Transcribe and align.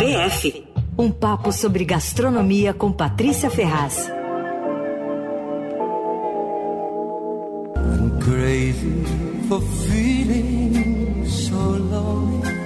PF. 0.00 0.64
Um 0.96 1.10
papo 1.10 1.52
sobre 1.52 1.84
gastronomia 1.84 2.72
com 2.72 2.90
Patrícia 2.90 3.50
Ferraz. 3.50 4.10
I'm 7.76 8.18
crazy 8.18 9.04
for 9.46 9.60
feeling 9.60 11.26
so 11.26 11.54
lonely. 11.54 12.59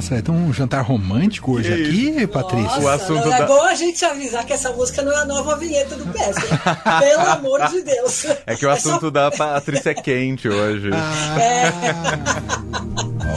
Nossa, 0.00 0.14
é 0.14 0.22
tão 0.22 0.34
um 0.34 0.50
jantar 0.50 0.80
romântico 0.80 1.56
hoje 1.56 1.70
aqui, 1.70 2.26
Patrícia. 2.26 2.62
Nossa, 2.62 2.80
o 2.80 2.88
assunto 2.88 3.26
não, 3.26 3.34
é 3.34 3.38
da... 3.40 3.46
bom 3.46 3.62
a 3.64 3.74
gente 3.74 4.02
avisar 4.02 4.46
que 4.46 4.54
essa 4.54 4.72
música 4.72 5.02
não 5.02 5.12
é 5.12 5.16
a 5.16 5.24
nova 5.26 5.56
vinheta 5.56 5.94
do 5.94 6.06
PF. 6.06 6.40
Pelo 7.00 7.28
amor 7.28 7.68
de 7.68 7.82
Deus. 7.82 8.24
É 8.46 8.56
que 8.56 8.64
o 8.64 8.70
é 8.70 8.72
assunto 8.72 9.00
só... 9.00 9.10
da 9.10 9.30
Patrícia 9.30 9.90
é 9.90 9.94
quente 9.94 10.48
hoje. 10.48 10.88
Ah. 10.90 11.38
É. 11.38 11.72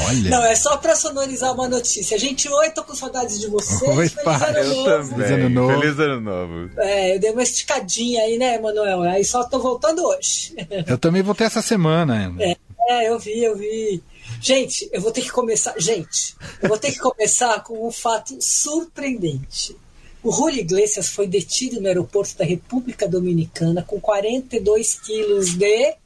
Olha. 0.08 0.30
Não, 0.30 0.46
é 0.46 0.56
só 0.56 0.78
pra 0.78 0.96
sonorizar 0.96 1.54
uma 1.54 1.68
notícia. 1.68 2.18
Gente, 2.18 2.48
oi, 2.48 2.70
tô 2.70 2.82
com 2.82 2.96
saudades 2.96 3.42
de 3.42 3.48
vocês. 3.48 3.82
Oi, 3.82 4.08
Feliz 4.08 4.24
pai. 4.24 4.50
ano 4.50 4.58
eu 4.60 4.86
novo. 4.86 5.16
Feliz 5.16 5.32
ano 5.32 5.50
novo. 5.50 5.82
Feliz 5.82 6.00
ano 6.00 6.22
novo. 6.22 6.70
É, 6.78 7.16
eu 7.16 7.20
dei 7.20 7.32
uma 7.32 7.44
esticadinha 7.44 8.24
aí, 8.24 8.38
né, 8.38 8.58
Manuel? 8.58 9.02
Aí 9.02 9.26
só 9.26 9.44
tô 9.44 9.60
voltando 9.60 10.02
hoje. 10.02 10.56
Eu 10.88 10.98
também 10.98 11.22
voltei 11.22 11.46
essa 11.46 11.62
semana. 11.62 12.34
É, 12.40 12.56
é, 12.88 13.10
eu 13.10 13.20
vi, 13.20 13.44
eu 13.44 13.58
vi. 13.58 14.02
Gente, 14.44 14.90
eu 14.92 15.00
vou 15.00 15.10
ter 15.10 15.22
que 15.22 15.32
começar. 15.32 15.74
Gente, 15.80 16.36
eu 16.62 16.68
vou 16.68 16.78
ter 16.78 16.92
que 16.92 17.00
começar 17.00 17.64
com 17.64 17.88
um 17.88 17.92
fato 17.92 18.38
surpreendente. 18.42 19.74
O 20.22 20.34
Julio 20.34 20.60
Iglesias 20.60 21.08
foi 21.08 21.28
detido 21.28 21.80
no 21.80 21.88
aeroporto 21.88 22.38
da 22.38 22.44
República 22.44 23.08
Dominicana 23.08 23.82
com 23.84 24.02
42 24.02 25.00
quilos 25.00 25.58
de. 25.58 25.66
É. 25.66 25.98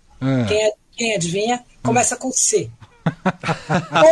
Quem, 0.48 0.74
quem 0.96 1.16
adivinha? 1.16 1.66
Começa 1.82 2.16
com 2.16 2.32
C. 2.32 2.70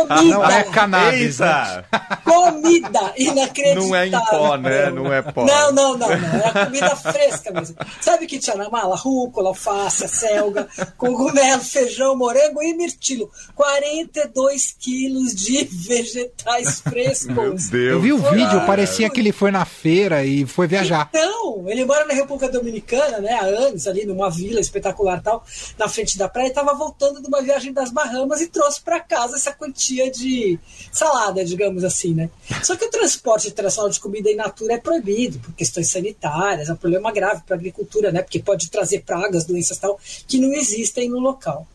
Comida. 0.06 0.38
Não 0.38 0.44
é 0.50 0.64
cannabis. 0.64 1.38
Né? 1.38 1.84
Comida 2.24 3.12
inacreditável. 3.16 3.88
Não 3.88 3.96
é 3.96 4.06
em 4.06 4.10
pó, 4.10 4.56
né? 4.56 4.90
Não 4.90 5.12
é 5.12 5.22
pó. 5.22 5.44
Não, 5.44 5.72
não, 5.72 5.96
não, 5.96 6.08
não. 6.08 6.38
É 6.38 6.64
comida 6.64 6.96
fresca 6.96 7.52
mesmo. 7.52 7.76
Sabe 8.00 8.24
o 8.24 8.28
que 8.28 8.38
tinha 8.38 8.56
na 8.56 8.68
mala? 8.68 8.96
Rúcula, 8.96 9.48
alface, 9.48 10.08
selga, 10.08 10.68
cogumelo, 10.96 11.62
feijão, 11.62 12.16
morango 12.16 12.62
e 12.62 12.74
mirtilo. 12.74 13.30
42 13.54 14.76
quilos 14.78 15.34
de 15.34 15.64
vegetais 15.64 16.80
frescos. 16.80 17.26
Meu 17.34 17.54
Deus. 17.54 17.72
Eu 17.72 18.00
vi 18.00 18.12
o 18.12 18.18
vídeo, 18.18 18.66
parecia 18.66 19.10
que 19.10 19.20
ele 19.20 19.32
foi 19.32 19.50
na 19.50 19.64
feira 19.64 20.24
e 20.24 20.46
foi 20.46 20.66
viajar. 20.66 21.08
Então, 21.10 21.64
ele 21.68 21.84
mora 21.84 22.04
na 22.06 22.14
República 22.14 22.50
Dominicana, 22.50 23.18
né? 23.18 23.32
Há 23.32 23.44
anos, 23.44 23.86
ali 23.86 24.04
numa 24.04 24.30
vila 24.30 24.60
espetacular 24.60 25.22
tal, 25.22 25.44
na 25.78 25.88
frente 25.88 26.18
da 26.18 26.28
praia, 26.28 26.46
e 26.46 26.48
estava 26.50 26.74
voltando 26.74 27.20
de 27.20 27.28
uma 27.28 27.42
viagem 27.42 27.72
das 27.72 27.90
Bahamas 27.90 28.40
e 28.40 28.48
trouxe 28.48 28.80
para 28.86 29.00
casa 29.00 29.34
essa 29.34 29.52
quantia 29.52 30.08
de 30.08 30.56
salada, 30.92 31.44
digamos 31.44 31.82
assim, 31.82 32.14
né? 32.14 32.30
Só 32.62 32.76
que 32.76 32.84
o 32.84 32.90
transporte 32.90 33.48
internacional 33.48 33.90
de 33.90 33.98
comida 33.98 34.30
in 34.30 34.36
natura 34.36 34.74
é 34.74 34.78
proibido 34.78 35.40
por 35.40 35.52
questões 35.54 35.90
sanitárias, 35.90 36.68
é 36.68 36.72
um 36.72 36.76
problema 36.76 37.10
grave 37.10 37.42
para 37.44 37.56
a 37.56 37.58
agricultura, 37.58 38.12
né? 38.12 38.22
Porque 38.22 38.38
pode 38.38 38.70
trazer 38.70 39.02
pragas, 39.02 39.44
doenças 39.44 39.76
tal 39.78 39.98
que 40.28 40.38
não 40.38 40.52
existem 40.52 41.08
no 41.08 41.18
local. 41.18 41.66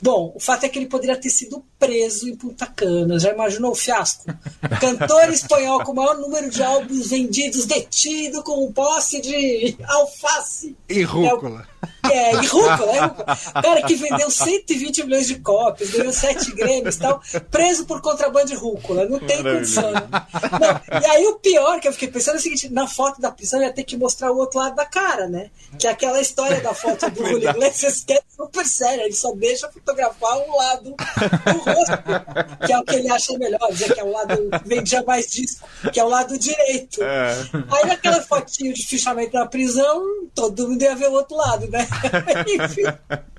Bom, 0.00 0.32
o 0.34 0.40
fato 0.40 0.64
é 0.64 0.68
que 0.68 0.78
ele 0.78 0.86
poderia 0.86 1.16
ter 1.16 1.30
sido 1.30 1.64
preso 1.78 2.28
em 2.28 2.36
Punta 2.36 2.66
Cana. 2.66 3.18
Já 3.18 3.32
imaginou 3.32 3.72
o 3.72 3.74
fiasco? 3.74 4.24
Cantor 4.80 5.30
espanhol 5.30 5.82
com 5.84 5.92
o 5.92 5.94
maior 5.94 6.18
número 6.18 6.50
de 6.50 6.62
álbuns 6.62 7.08
vendidos 7.08 7.64
detido 7.64 8.42
com 8.42 8.70
posse 8.72 9.20
de 9.20 9.76
alface. 9.86 10.76
E 10.88 11.02
rúcula. 11.02 11.66
É 11.82 11.86
o... 11.86 11.93
É, 12.10 12.34
e 12.34 12.46
rúcula, 12.46 12.96
é 12.96 13.00
rúcula. 13.00 13.38
Cara 13.62 13.82
que 13.82 13.94
vendeu 13.94 14.30
120 14.30 15.04
milhões 15.04 15.26
de 15.26 15.38
cópias, 15.40 15.90
ganhou 15.90 16.12
7 16.12 16.52
Grêmios 16.52 16.96
e 16.96 16.98
tal, 17.00 17.20
preso 17.50 17.86
por 17.86 18.00
contrabando 18.00 18.46
de 18.46 18.54
rúcula. 18.54 19.06
Não 19.06 19.18
tem 19.18 19.42
condição. 19.42 19.90
Não. 19.92 21.00
E 21.00 21.06
aí 21.06 21.26
o 21.26 21.36
pior 21.36 21.80
que 21.80 21.88
eu 21.88 21.92
fiquei 21.92 22.08
pensando 22.08 22.36
é 22.36 22.38
o 22.38 22.42
seguinte: 22.42 22.68
na 22.68 22.86
foto 22.86 23.20
da 23.20 23.30
prisão 23.30 23.62
ia 23.62 23.72
ter 23.72 23.84
que 23.84 23.96
mostrar 23.96 24.30
o 24.30 24.38
outro 24.38 24.58
lado 24.58 24.74
da 24.74 24.86
cara, 24.86 25.28
né? 25.28 25.50
Que 25.78 25.86
é 25.86 25.90
aquela 25.90 26.20
história 26.20 26.60
da 26.60 26.74
foto 26.74 27.10
do 27.10 27.26
Julio 27.26 27.50
Iglesias 27.50 28.04
que 28.04 28.12
é 28.12 28.20
super 28.36 28.66
séria, 28.66 29.02
ele 29.04 29.14
só 29.14 29.32
deixa 29.34 29.70
fotografar 29.70 30.36
um 30.38 30.56
lado 30.56 30.90
do 30.90 31.58
rosto, 31.58 32.66
que 32.66 32.72
é 32.72 32.78
o 32.78 32.84
que 32.84 32.96
ele 32.96 33.10
acha 33.10 33.36
melhor, 33.38 33.68
dizer 33.70 33.94
que 33.94 34.00
é 34.00 34.04
o 34.04 34.10
lado 34.10 34.50
vendia 34.64 35.02
mais 35.02 35.26
disco, 35.26 35.66
que 35.92 36.00
é 36.00 36.04
o 36.04 36.08
lado 36.08 36.38
direito. 36.38 37.02
É. 37.02 37.34
Aí 37.70 37.86
naquela 37.86 38.20
fotinho 38.22 38.74
de 38.74 38.86
fichamento 38.86 39.34
na 39.34 39.46
prisão, 39.46 40.02
todo 40.34 40.68
mundo 40.68 40.82
ia 40.82 40.96
ver 40.96 41.08
o 41.08 41.12
outro 41.12 41.36
lado, 41.36 41.68
né? 41.68 41.86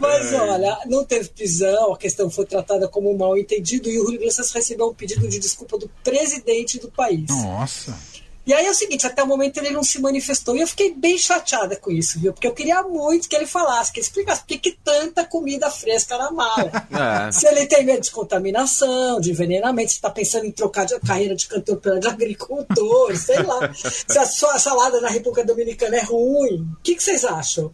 Mas 0.00 0.32
olha, 0.32 0.78
não 0.86 1.04
teve 1.04 1.28
prisão, 1.28 1.92
a 1.92 1.96
questão 1.96 2.28
foi 2.28 2.44
tratada 2.44 2.88
como 2.88 3.12
um 3.12 3.16
mal 3.16 3.36
entendido 3.38 3.88
e 3.88 3.98
o 3.98 4.04
Julio 4.04 4.20
Iglesias 4.20 4.50
recebeu 4.50 4.88
um 4.88 4.94
pedido 4.94 5.28
de 5.28 5.38
desculpa 5.38 5.78
do 5.78 5.88
presidente 6.02 6.78
do 6.78 6.90
país. 6.90 7.28
Nossa. 7.28 7.96
E 8.44 8.52
aí 8.52 8.66
é 8.66 8.70
o 8.70 8.74
seguinte, 8.74 9.06
até 9.06 9.22
o 9.22 9.26
momento 9.26 9.58
ele 9.58 9.70
não 9.70 9.82
se 9.82 10.00
manifestou. 10.00 10.56
E 10.56 10.60
eu 10.60 10.66
fiquei 10.66 10.92
bem 10.92 11.16
chateada 11.16 11.76
com 11.76 11.90
isso, 11.90 12.18
viu? 12.18 12.32
Porque 12.32 12.46
eu 12.46 12.52
queria 12.52 12.82
muito 12.82 13.28
que 13.28 13.36
ele 13.36 13.46
falasse, 13.46 13.92
que 13.92 14.00
ele 14.00 14.06
explicasse 14.06 14.40
por 14.40 14.48
que, 14.48 14.58
que 14.58 14.78
tanta 14.84 15.24
comida 15.24 15.70
fresca 15.70 16.18
na 16.18 16.30
mala. 16.30 16.70
É. 16.92 17.32
Se 17.32 17.46
ele 17.46 17.66
tem 17.66 17.84
medo 17.84 18.02
de 18.02 18.10
contaminação, 18.10 19.20
de 19.20 19.30
envenenamento, 19.30 19.90
se 19.90 19.96
está 19.96 20.10
pensando 20.10 20.44
em 20.44 20.50
trocar 20.50 20.84
de 20.84 20.98
carreira 21.00 21.34
de 21.34 21.46
cantor 21.46 21.76
pela 21.78 22.00
de 22.00 22.08
agricultor, 22.08 23.16
sei 23.16 23.42
lá. 23.42 23.72
se 23.74 24.18
a 24.18 24.26
sua 24.26 24.58
salada 24.58 25.00
na 25.00 25.08
República 25.08 25.44
Dominicana 25.44 25.96
é 25.96 26.02
ruim. 26.02 26.68
O 26.78 26.82
que, 26.82 26.96
que 26.96 27.02
vocês 27.02 27.24
acham? 27.24 27.72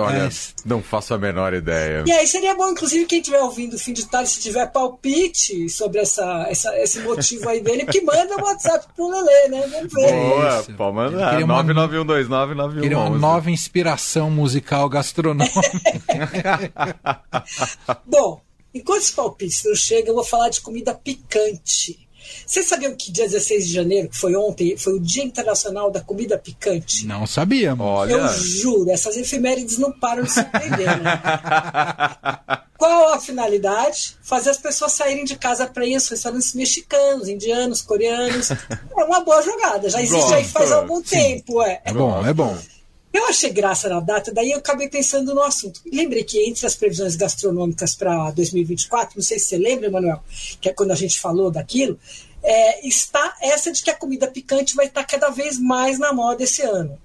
Olha, 0.00 0.28
não 0.64 0.82
faço 0.82 1.14
a 1.14 1.18
menor 1.18 1.54
ideia. 1.54 2.04
E 2.06 2.12
aí 2.12 2.26
seria 2.26 2.54
bom, 2.54 2.70
inclusive, 2.70 3.06
quem 3.06 3.20
estiver 3.20 3.40
ouvindo 3.40 3.74
o 3.74 3.78
fim 3.78 3.92
de 3.92 4.06
tarde, 4.06 4.30
se 4.30 4.40
tiver 4.40 4.66
palpite 4.70 5.68
sobre 5.68 6.00
essa, 6.00 6.46
essa, 6.48 6.76
esse 6.78 7.00
motivo 7.00 7.48
aí 7.48 7.60
dele, 7.60 7.84
que 7.86 8.00
manda 8.00 8.36
um 8.36 8.42
WhatsApp 8.42 8.86
pro 8.94 9.08
Lelê, 9.08 9.48
né? 9.48 9.66
Vamos 9.68 9.92
ver. 9.92 10.12
Boa, 10.12 10.60
Isso. 10.60 10.72
pode 10.74 10.94
mandar. 10.94 11.40
991299111. 11.40 12.80
Queria 12.80 12.98
uma 12.98 13.10
nova 13.10 13.50
inspiração 13.50 14.30
musical 14.30 14.88
gastronômica. 14.88 15.60
bom, 18.06 18.40
enquanto 18.74 19.02
os 19.02 19.10
palpites 19.10 19.62
não 19.64 19.74
chegam, 19.74 20.08
eu 20.08 20.14
vou 20.14 20.24
falar 20.24 20.48
de 20.48 20.60
comida 20.60 20.94
picante. 20.94 22.03
Vocês 22.46 22.66
sabiam 22.66 22.94
que 22.94 23.12
dia 23.12 23.24
16 23.24 23.66
de 23.66 23.72
janeiro, 23.72 24.08
que 24.08 24.16
foi 24.16 24.34
ontem, 24.36 24.76
foi 24.76 24.94
o 24.94 25.00
Dia 25.00 25.24
Internacional 25.24 25.90
da 25.90 26.00
Comida 26.00 26.38
Picante? 26.38 27.06
Não 27.06 27.26
sabíamos. 27.26 27.86
Olha. 27.86 28.12
Eu 28.12 28.28
juro, 28.28 28.90
essas 28.90 29.16
efemérides 29.16 29.78
não 29.78 29.92
param 29.92 30.22
de 30.24 30.32
se 30.32 30.44
perder. 30.44 31.00
Né? 31.00 31.20
Qual 32.76 33.14
a 33.14 33.20
finalidade? 33.20 34.16
Fazer 34.22 34.50
as 34.50 34.58
pessoas 34.58 34.92
saírem 34.92 35.24
de 35.24 35.36
casa 35.36 35.66
para 35.66 35.86
ir 35.86 35.94
aos 35.94 36.08
restaurantes 36.08 36.54
mexicanos, 36.54 37.28
indianos, 37.28 37.82
coreanos. 37.82 38.50
É 38.96 39.04
uma 39.04 39.20
boa 39.20 39.42
jogada. 39.42 39.90
Já 39.90 40.00
existe 40.00 40.32
aí 40.32 40.44
faz 40.44 40.70
algum 40.70 40.98
Sim. 40.98 41.16
tempo. 41.16 41.60
É, 41.62 41.80
é 41.84 41.92
bom, 41.92 42.24
é 42.24 42.32
bom. 42.32 42.56
Eu 43.14 43.28
achei 43.28 43.50
graça 43.50 43.88
na 43.88 44.00
data, 44.00 44.34
daí 44.34 44.50
eu 44.50 44.58
acabei 44.58 44.88
pensando 44.88 45.36
no 45.36 45.40
assunto. 45.40 45.80
Lembrei 45.86 46.24
que 46.24 46.48
entre 46.48 46.66
as 46.66 46.74
previsões 46.74 47.14
gastronômicas 47.14 47.94
para 47.94 48.32
2024, 48.32 49.16
não 49.16 49.22
sei 49.22 49.38
se 49.38 49.44
você 49.44 49.56
lembra, 49.56 49.86
Emanuel, 49.86 50.20
que 50.60 50.68
é 50.68 50.72
quando 50.72 50.90
a 50.90 50.96
gente 50.96 51.20
falou 51.20 51.48
daquilo, 51.48 51.96
é, 52.42 52.84
está 52.84 53.36
essa 53.40 53.70
de 53.70 53.84
que 53.84 53.90
a 53.90 53.94
comida 53.94 54.26
picante 54.26 54.74
vai 54.74 54.86
estar 54.86 55.04
cada 55.04 55.30
vez 55.30 55.60
mais 55.60 55.96
na 55.96 56.12
moda 56.12 56.42
esse 56.42 56.62
ano. 56.62 56.98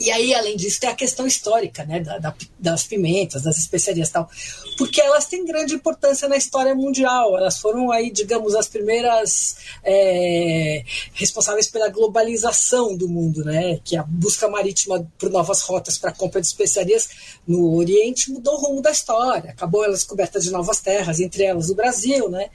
E 0.00 0.10
aí, 0.10 0.32
além 0.32 0.56
disso, 0.56 0.80
tem 0.80 0.88
a 0.88 0.94
questão 0.94 1.26
histórica, 1.26 1.84
né, 1.84 2.00
da, 2.00 2.16
da, 2.16 2.34
das 2.58 2.84
pimentas, 2.84 3.42
das 3.42 3.58
especiarias 3.58 4.08
e 4.08 4.12
tal, 4.12 4.30
porque 4.78 4.98
elas 4.98 5.26
têm 5.26 5.44
grande 5.44 5.74
importância 5.74 6.26
na 6.26 6.38
história 6.38 6.74
mundial. 6.74 7.36
Elas 7.36 7.58
foram 7.60 7.92
aí, 7.92 8.10
digamos, 8.10 8.54
as 8.54 8.66
primeiras 8.66 9.56
é, 9.84 10.82
responsáveis 11.12 11.68
pela 11.68 11.90
globalização 11.90 12.96
do 12.96 13.06
mundo, 13.10 13.44
né, 13.44 13.78
que 13.84 13.94
a 13.94 14.02
busca 14.02 14.48
marítima 14.48 15.06
por 15.18 15.28
novas 15.28 15.60
rotas 15.60 15.98
para 15.98 16.12
compra 16.12 16.40
de 16.40 16.46
especiarias 16.46 17.10
no 17.46 17.76
Oriente 17.76 18.30
mudou 18.30 18.54
o 18.54 18.60
rumo 18.60 18.80
da 18.80 18.92
história. 18.92 19.50
Acabou 19.50 19.84
ela 19.84 19.92
descoberta 19.92 20.40
de 20.40 20.50
novas 20.50 20.80
terras, 20.80 21.20
entre 21.20 21.42
elas 21.42 21.68
o 21.68 21.74
Brasil, 21.74 22.30
né. 22.30 22.48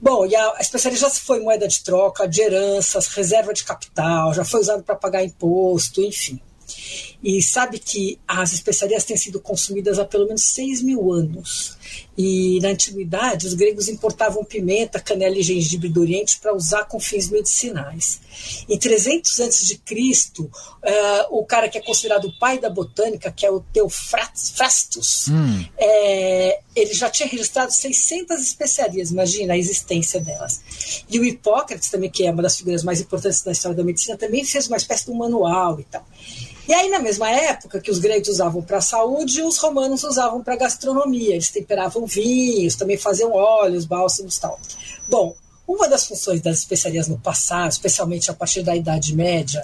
Bom, 0.00 0.24
e 0.24 0.36
a, 0.36 0.52
a 0.56 0.60
especiaria 0.60 1.00
já 1.00 1.10
foi 1.10 1.40
moeda 1.40 1.66
de 1.66 1.82
troca, 1.82 2.28
de 2.28 2.42
heranças, 2.42 3.08
reserva 3.08 3.52
de 3.52 3.64
capital, 3.64 4.32
já 4.32 4.44
foi 4.44 4.60
usado 4.60 4.84
para 4.84 4.94
pagar 4.94 5.24
imposto, 5.24 6.00
enfim. 6.00 6.40
E 7.22 7.42
sabe 7.42 7.78
que 7.78 8.18
as 8.26 8.52
especiarias 8.52 9.04
têm 9.04 9.16
sido 9.16 9.40
consumidas 9.40 9.98
há 9.98 10.04
pelo 10.04 10.26
menos 10.26 10.42
6 10.44 10.82
mil 10.82 11.12
anos. 11.12 11.76
E 12.16 12.58
na 12.60 12.70
antiguidade, 12.70 13.46
os 13.46 13.54
gregos 13.54 13.88
importavam 13.88 14.44
pimenta, 14.44 14.98
canela 14.98 15.36
e 15.36 15.42
gengibre 15.42 15.88
do 15.88 16.00
Oriente 16.00 16.38
para 16.38 16.54
usar 16.54 16.84
com 16.84 16.98
fins 16.98 17.28
medicinais. 17.28 18.20
Em 18.68 18.78
300 18.78 19.40
a.C., 19.40 19.78
uh, 20.38 20.48
o 21.30 21.44
cara 21.44 21.68
que 21.68 21.76
é 21.76 21.80
considerado 21.80 22.26
o 22.26 22.38
pai 22.38 22.58
da 22.58 22.70
botânica, 22.70 23.30
que 23.30 23.44
é 23.44 23.50
o 23.50 23.60
Teofrastus, 23.60 25.28
hum. 25.28 25.64
é, 25.76 26.60
ele 26.74 26.94
já 26.94 27.10
tinha 27.10 27.28
registrado 27.28 27.72
600 27.72 28.40
especiarias, 28.40 29.10
imagina 29.10 29.54
a 29.54 29.58
existência 29.58 30.20
delas. 30.20 30.60
E 31.10 31.18
o 31.18 31.24
Hipócrates, 31.24 31.90
também, 31.90 32.10
que 32.10 32.26
é 32.26 32.30
uma 32.30 32.42
das 32.42 32.56
figuras 32.56 32.82
mais 32.82 33.00
importantes 33.00 33.42
da 33.42 33.52
história 33.52 33.76
da 33.76 33.84
medicina, 33.84 34.16
também 34.16 34.44
fez 34.44 34.66
uma 34.68 34.76
espécie 34.76 35.06
de 35.06 35.10
um 35.10 35.16
manual 35.16 35.80
e 35.80 35.84
tal. 35.84 36.06
E 36.68 36.74
aí, 36.74 36.90
na, 36.90 36.98
mesma 36.98 37.30
época 37.30 37.80
que 37.80 37.90
os 37.90 37.98
gregos 37.98 38.28
usavam 38.28 38.60
para 38.60 38.78
a 38.78 38.82
saúde, 38.82 39.42
os 39.42 39.58
romanos 39.58 40.02
usavam 40.02 40.42
para 40.42 40.56
gastronomia. 40.56 41.34
Eles 41.34 41.50
temperavam 41.50 42.06
vinhos, 42.06 42.74
também 42.74 42.96
faziam 42.96 43.32
óleos, 43.32 43.84
bálsamos 43.84 44.36
e 44.36 44.40
tal. 44.40 44.58
Bom, 45.08 45.34
uma 45.66 45.88
das 45.88 46.06
funções 46.06 46.40
das 46.40 46.58
especiarias 46.58 47.08
no 47.08 47.18
passado, 47.18 47.72
especialmente 47.72 48.30
a 48.30 48.34
partir 48.34 48.62
da 48.62 48.76
Idade 48.76 49.14
Média, 49.14 49.62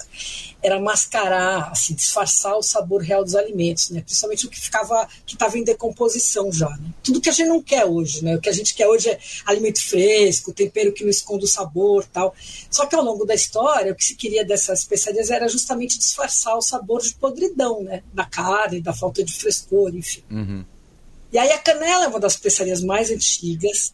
era 0.61 0.79
mascarar, 0.79 1.71
assim, 1.71 1.93
disfarçar 1.93 2.57
o 2.57 2.61
sabor 2.61 3.01
real 3.01 3.23
dos 3.23 3.35
alimentos, 3.35 3.89
né? 3.89 4.01
Principalmente 4.01 4.45
o 4.45 4.49
que 4.49 4.59
ficava, 4.59 5.07
que 5.25 5.35
estava 5.35 5.57
em 5.57 5.63
decomposição 5.63 6.51
já. 6.51 6.69
Né? 6.69 6.89
Tudo 7.01 7.21
que 7.21 7.29
a 7.29 7.31
gente 7.31 7.47
não 7.47 7.61
quer 7.61 7.85
hoje, 7.85 8.23
né? 8.23 8.35
O 8.35 8.41
que 8.41 8.49
a 8.49 8.53
gente 8.53 8.73
quer 8.73 8.87
hoje 8.87 9.09
é 9.09 9.19
alimento 9.45 9.81
fresco, 9.81 10.53
tempero 10.53 10.91
que 10.91 11.03
não 11.03 11.09
esconda 11.09 11.45
o 11.45 11.47
sabor, 11.47 12.05
tal. 12.05 12.35
Só 12.69 12.85
que 12.85 12.95
ao 12.95 13.03
longo 13.03 13.25
da 13.25 13.33
história, 13.33 13.91
o 13.91 13.95
que 13.95 14.03
se 14.03 14.15
queria 14.15 14.43
dessas 14.43 14.79
especiarias 14.79 15.29
era 15.29 15.47
justamente 15.47 15.97
disfarçar 15.97 16.57
o 16.57 16.61
sabor 16.61 17.01
de 17.01 17.13
podridão, 17.15 17.81
né? 17.81 18.03
Da 18.13 18.25
carne, 18.25 18.81
da 18.81 18.93
falta 18.93 19.23
de 19.23 19.33
frescor, 19.33 19.95
enfim. 19.95 20.23
Uhum. 20.29 20.65
E 21.31 21.37
aí 21.37 21.51
a 21.51 21.57
canela 21.57 22.05
é 22.05 22.07
uma 22.07 22.19
das 22.19 22.33
especiarias 22.33 22.81
mais 22.81 23.09
antigas 23.09 23.93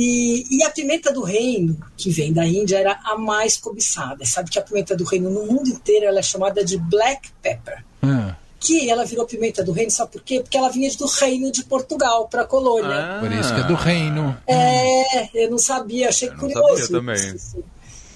e, 0.00 0.58
e, 0.58 0.62
a 0.62 0.70
pimenta 0.70 1.12
do 1.12 1.22
reino, 1.22 1.76
que 1.96 2.10
vem 2.10 2.32
da 2.32 2.46
Índia, 2.46 2.78
era 2.78 3.00
a 3.04 3.18
mais 3.18 3.56
cobiçada. 3.56 4.24
Sabe 4.24 4.48
que 4.50 4.58
a 4.58 4.62
pimenta 4.62 4.94
do 4.96 5.02
reino 5.04 5.28
no 5.28 5.44
mundo 5.46 5.68
inteiro 5.68 6.06
ela 6.06 6.20
é 6.20 6.22
chamada 6.22 6.64
de 6.64 6.78
black 6.78 7.30
pepper. 7.42 7.84
Ah, 8.02 8.36
Que 8.60 8.88
ela 8.88 9.04
virou 9.04 9.26
pimenta 9.26 9.62
do 9.64 9.72
reino, 9.72 9.90
sabe 9.90 10.12
por 10.12 10.22
quê? 10.22 10.40
Porque 10.40 10.56
ela 10.56 10.68
vinha 10.68 10.88
do 10.96 11.06
reino 11.06 11.50
de 11.50 11.64
Portugal 11.64 12.28
para 12.28 12.42
a 12.42 12.44
colônia. 12.44 13.16
Ah. 13.16 13.18
por 13.20 13.32
isso 13.32 13.52
que 13.54 13.60
é 13.60 13.64
do 13.64 13.74
reino. 13.74 14.36
É, 14.46 15.44
eu 15.44 15.50
não 15.50 15.58
sabia, 15.58 16.08
achei 16.08 16.28
Eu 16.28 16.32
não 16.32 16.40
curioso. 16.40 16.82
sabia 16.82 16.98
também. 16.98 17.34
isso. 17.34 17.64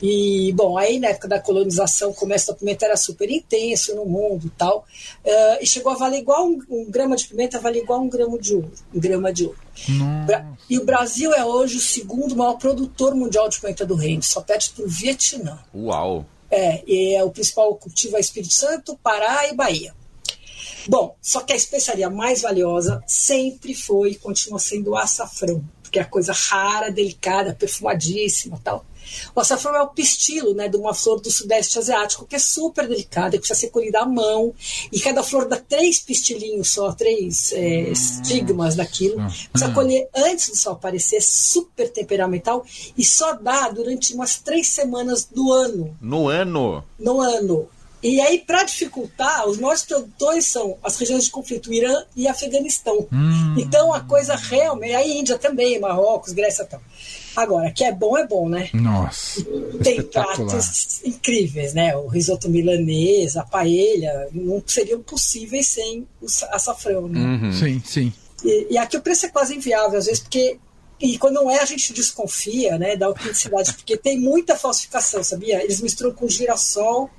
E, 0.03 0.53
bom, 0.55 0.77
aí 0.77 0.99
na 0.99 1.09
época 1.09 1.29
da 1.29 1.39
colonização, 1.39 2.11
o 2.11 2.15
comércio 2.15 2.53
da 2.53 2.59
pimenta 2.59 2.85
era 2.85 2.97
super 2.97 3.31
intenso 3.31 3.95
no 3.95 4.05
mundo 4.05 4.49
e 4.49 4.51
tal. 4.51 4.85
eh, 5.25 5.63
e 5.63 5.67
chegou 5.67 5.93
a 5.93 5.95
valer 5.95 6.19
igual 6.19 6.45
um, 6.45 6.61
um 6.69 6.91
grama 6.91 7.15
de 7.15 7.27
pimenta, 7.27 7.61
vale 7.61 7.79
igual 7.79 8.01
um 8.01 8.09
grama 8.09 8.37
de 8.37 8.55
ouro. 8.57 8.73
Um 8.93 8.99
grama 8.99 9.33
de 9.33 9.47
ouro. 9.47 9.59
E 10.69 10.77
o 10.77 10.85
Brasil 10.85 11.33
é 11.33 11.45
hoje 11.45 11.77
o 11.77 11.81
segundo 11.81 12.35
maior 12.35 12.55
produtor 12.55 13.15
mundial 13.15 13.49
de 13.49 13.61
pimenta 13.61 13.87
do 13.87 13.95
reino, 13.95 14.23
só 14.23 14.41
perde 14.41 14.71
para 14.71 14.85
o 14.85 14.89
Vietnã. 14.89 15.59
Uau. 15.73 16.27
É, 16.51 16.83
e 16.87 17.15
é 17.15 17.23
o 17.23 17.31
principal 17.31 17.75
cultivo 17.77 18.17
é 18.17 18.21
Espírito 18.21 18.53
Santo, 18.53 18.99
Pará 19.03 19.49
e 19.49 19.55
Bahia. 19.55 19.95
Bom, 20.89 21.15
só 21.23 21.41
que 21.41 21.53
a 21.53 21.57
especiaria 21.57 22.11
mais 22.11 22.43
valiosa 22.43 23.03
sempre 23.07 23.73
foi 23.73 24.11
e 24.11 24.15
continua 24.17 24.59
sendo 24.59 24.91
o 24.91 24.97
açafrão, 24.97 25.65
porque 25.81 25.99
é 25.99 26.03
a 26.03 26.07
coisa 26.07 26.33
rara, 26.33 26.91
delicada, 26.91 27.55
perfumadíssima 27.55 28.61
tal. 28.63 28.85
O 29.35 29.41
açafrão 29.41 29.75
é 29.77 29.83
o 29.83 29.89
pistilo 29.89 30.55
né, 30.55 30.69
de 30.69 30.77
uma 30.77 30.95
flor 30.95 31.21
do 31.21 31.31
sudeste 31.31 31.79
asiático, 31.79 32.27
que 32.27 32.37
é 32.37 32.39
super 32.39 32.89
delicada, 32.89 33.33
que 33.33 33.39
precisa 33.39 33.59
ser 33.61 33.69
colhida 33.69 34.01
à 34.01 34.07
mão, 34.07 34.55
e 34.91 35.01
cada 35.01 35.23
flor 35.23 35.47
dá 35.49 35.57
três 35.57 36.01
pistilinhos 36.01 36.71
só, 36.71 36.93
três 36.93 37.53
é, 37.53 37.91
estigmas 37.91 38.77
daquilo. 38.77 39.17
Precisa 39.51 39.73
colher 39.73 40.09
antes 40.15 40.49
do 40.51 40.57
sol 40.57 40.73
aparecer, 40.75 41.17
é 41.17 41.21
super 41.21 41.91
temperamental, 41.91 42.65
e 42.97 43.05
só 43.05 43.35
dá 43.35 43.69
durante 43.69 44.15
umas 44.15 44.39
três 44.39 44.69
semanas 44.69 45.25
do 45.25 45.53
ano 45.53 45.97
No 46.01 46.29
ano. 46.29 46.85
no 46.99 47.21
ano. 47.21 47.69
E 48.03 48.21
aí, 48.21 48.41
para 48.41 48.65
dificultar, 48.65 49.47
os 49.47 49.59
maiores 49.59 49.85
produtores 49.85 50.51
são 50.51 50.77
as 50.83 50.97
regiões 50.97 51.25
de 51.25 51.31
conflito, 51.31 51.71
o 51.71 51.73
Irã 51.73 52.03
e 52.17 52.27
Afeganistão. 52.27 53.07
Então, 53.57 53.93
a 53.95 54.01
coisa 54.01 54.35
realmente. 54.35 54.93
A 54.95 55.07
Índia 55.07 55.39
também, 55.39 55.79
Marrocos, 55.79 56.33
Grécia 56.33 56.65
e 56.65 56.67
tal. 56.67 56.81
Agora, 57.35 57.71
que 57.71 57.83
é 57.85 57.93
bom, 57.93 58.17
é 58.17 58.27
bom, 58.27 58.49
né? 58.49 58.69
Nossa, 58.75 59.43
Tem 59.83 60.03
pratos 60.03 61.01
incríveis, 61.05 61.73
né? 61.73 61.97
O 61.97 62.07
risoto 62.07 62.49
milanês, 62.49 63.37
a 63.37 63.43
paella, 63.45 64.29
não 64.33 64.63
seriam 64.67 65.01
possíveis 65.03 65.69
sem 65.69 66.07
o 66.21 66.27
açafrão, 66.51 67.09
né? 67.09 67.21
Uhum. 67.21 67.53
Sim, 67.53 67.83
sim. 67.85 68.13
E, 68.45 68.75
e 68.75 68.79
aqui 68.79 68.97
o 68.97 69.01
preço 69.03 69.27
é 69.27 69.29
quase 69.31 69.55
inviável, 69.55 69.99
às 69.99 70.07
vezes, 70.07 70.21
porque. 70.21 70.59
E 71.01 71.19
quando 71.19 71.35
não 71.35 71.51
é, 71.51 71.59
a 71.61 71.65
gente 71.65 71.93
desconfia 71.93 72.79
né, 72.79 72.95
da 72.97 73.07
autenticidade, 73.07 73.73
porque 73.75 73.97
tem 73.97 74.21
muita 74.21 74.55
falsificação, 74.55 75.25
sabia? 75.25 75.63
Eles 75.63 75.81
misturam 75.81 76.13
com 76.15 76.29
girassol. 76.29 77.11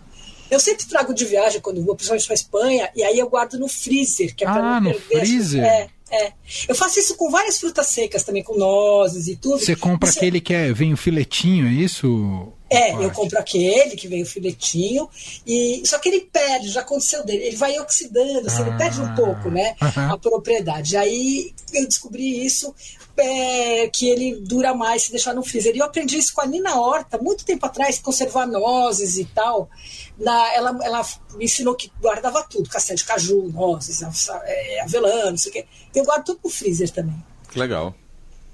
Eu 0.51 0.59
sempre 0.59 0.85
trago 0.85 1.13
de 1.13 1.25
viagem 1.25 1.59
quando 1.59 1.83
vou, 1.83 1.95
principalmente 1.95 2.27
para 2.27 2.35
Espanha, 2.35 2.89
e 2.95 3.01
aí 3.03 3.17
eu 3.17 3.27
guardo 3.27 3.57
no 3.57 3.67
freezer, 3.67 4.35
que 4.35 4.43
é 4.43 4.47
para 4.47 4.77
Ah, 4.77 4.79
não 4.79 4.91
no 4.91 4.99
perder. 4.99 5.25
freezer? 5.25 5.63
É, 5.65 5.89
é. 6.13 6.33
Eu 6.67 6.75
faço 6.75 6.99
isso 6.99 7.15
com 7.15 7.29
várias 7.29 7.59
frutas 7.59 7.87
secas 7.87 8.23
também, 8.23 8.43
com 8.43 8.57
nozes 8.57 9.27
e 9.27 9.35
tudo. 9.35 9.59
Você 9.59 9.75
compra 9.75 10.07
Isso- 10.09 10.19
aquele 10.19 10.39
que 10.39 10.53
é, 10.53 10.71
vem 10.71 10.93
o 10.93 10.97
filetinho, 10.97 11.67
é 11.67 11.71
isso? 11.71 12.51
É, 12.75 13.05
eu 13.05 13.11
compro 13.11 13.39
aquele 13.39 13.95
que 13.95 14.07
vem 14.07 14.23
o 14.23 14.25
filetinho, 14.25 15.09
e 15.45 15.81
só 15.85 15.99
que 15.99 16.09
ele 16.09 16.21
perde, 16.21 16.69
já 16.69 16.81
aconteceu 16.81 17.23
dele, 17.23 17.43
ele 17.43 17.55
vai 17.55 17.79
oxidando, 17.79 18.47
assim, 18.47 18.61
ele 18.61 18.77
perde 18.77 19.01
um 19.01 19.15
pouco, 19.15 19.49
né, 19.49 19.75
Ah, 19.79 20.13
a 20.13 20.17
propriedade. 20.17 20.97
Aí 20.97 21.53
eu 21.73 21.87
descobri 21.87 22.45
isso, 22.45 22.73
é, 23.15 23.87
que 23.89 24.09
ele 24.09 24.37
dura 24.41 24.73
mais 24.73 25.03
se 25.03 25.11
deixar 25.11 25.33
no 25.33 25.43
freezer. 25.43 25.75
E 25.75 25.79
eu 25.79 25.85
aprendi 25.85 26.17
isso 26.17 26.33
com 26.33 26.41
a 26.41 26.45
Nina 26.45 26.75
Horta, 26.79 27.17
muito 27.17 27.45
tempo 27.45 27.65
atrás, 27.65 27.99
conservar 27.99 28.47
nozes 28.47 29.17
e 29.17 29.25
tal. 29.25 29.69
Na, 30.17 30.53
ela, 30.53 30.77
ela 30.81 31.05
me 31.35 31.45
ensinou 31.45 31.75
que 31.75 31.91
guardava 32.01 32.43
tudo, 32.43 32.69
castanha 32.69 32.97
de 32.97 33.03
caju, 33.03 33.51
nozes, 33.53 34.01
é, 34.45 34.81
avelã, 34.81 35.31
não 35.31 35.37
sei 35.37 35.51
o 35.51 35.53
quê. 35.53 35.65
Eu 35.93 36.05
guardo 36.05 36.25
tudo 36.25 36.39
no 36.43 36.49
freezer 36.49 36.89
também. 36.89 37.23
Que 37.51 37.59
legal. 37.59 37.95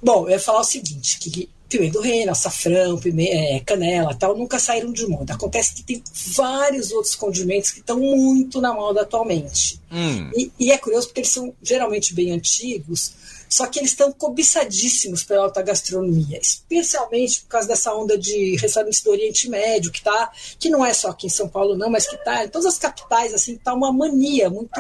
Bom, 0.02 0.26
eu 0.26 0.32
ia 0.32 0.40
falar 0.40 0.62
o 0.62 0.64
seguinte, 0.66 1.20
que 1.20 1.50
pimenta 1.70 1.94
do 1.94 2.02
reino, 2.02 2.32
açafrão, 2.32 3.00
é, 3.18 3.60
canela 3.62 4.16
tal, 4.16 4.36
nunca 4.36 4.58
saíram 4.60 4.92
de 4.92 5.06
moda. 5.08 5.34
Acontece 5.34 5.76
que 5.76 5.84
tem 5.84 6.04
vários 6.36 6.92
outros 6.92 7.16
condimentos 7.16 7.70
que 7.70 7.80
estão 7.80 8.00
muito 8.00 8.60
na 8.60 8.74
moda 8.74 9.02
atualmente. 9.02 9.80
Hum. 9.92 10.32
E, 10.36 10.52
e 10.60 10.72
é 10.72 10.78
curioso 10.78 11.08
porque 11.08 11.22
eles 11.22 11.32
são 11.32 11.54
geralmente 11.62 12.14
bem 12.14 12.32
antigos, 12.32 13.14
só 13.50 13.66
que 13.66 13.80
eles 13.80 13.92
estão 13.92 14.12
cobiçadíssimos 14.12 15.24
pela 15.24 15.44
alta 15.44 15.62
gastronomia, 15.62 16.40
especialmente 16.40 17.42
por 17.42 17.48
causa 17.48 17.68
dessa 17.68 17.94
onda 17.94 18.18
de 18.18 18.56
restaurantes 18.58 19.02
do 19.02 19.10
Oriente 19.10 19.50
Médio, 19.50 19.92
que 19.92 20.04
tá, 20.04 20.32
que 20.60 20.70
não 20.70 20.86
é 20.86 20.94
só 20.94 21.10
aqui 21.10 21.28
em 21.28 21.30
São 21.30 21.50
Paulo 21.50 21.76
não, 21.76 21.90
mas 21.90 22.08
que 22.08 22.16
tá 22.18 22.46
em 22.46 22.50
todas 22.50 22.68
as 22.68 22.78
capitais, 22.78 23.34
assim, 23.34 23.58
tá 23.58 23.74
uma 23.74 23.92
mania 23.92 24.50
muito 24.50 24.80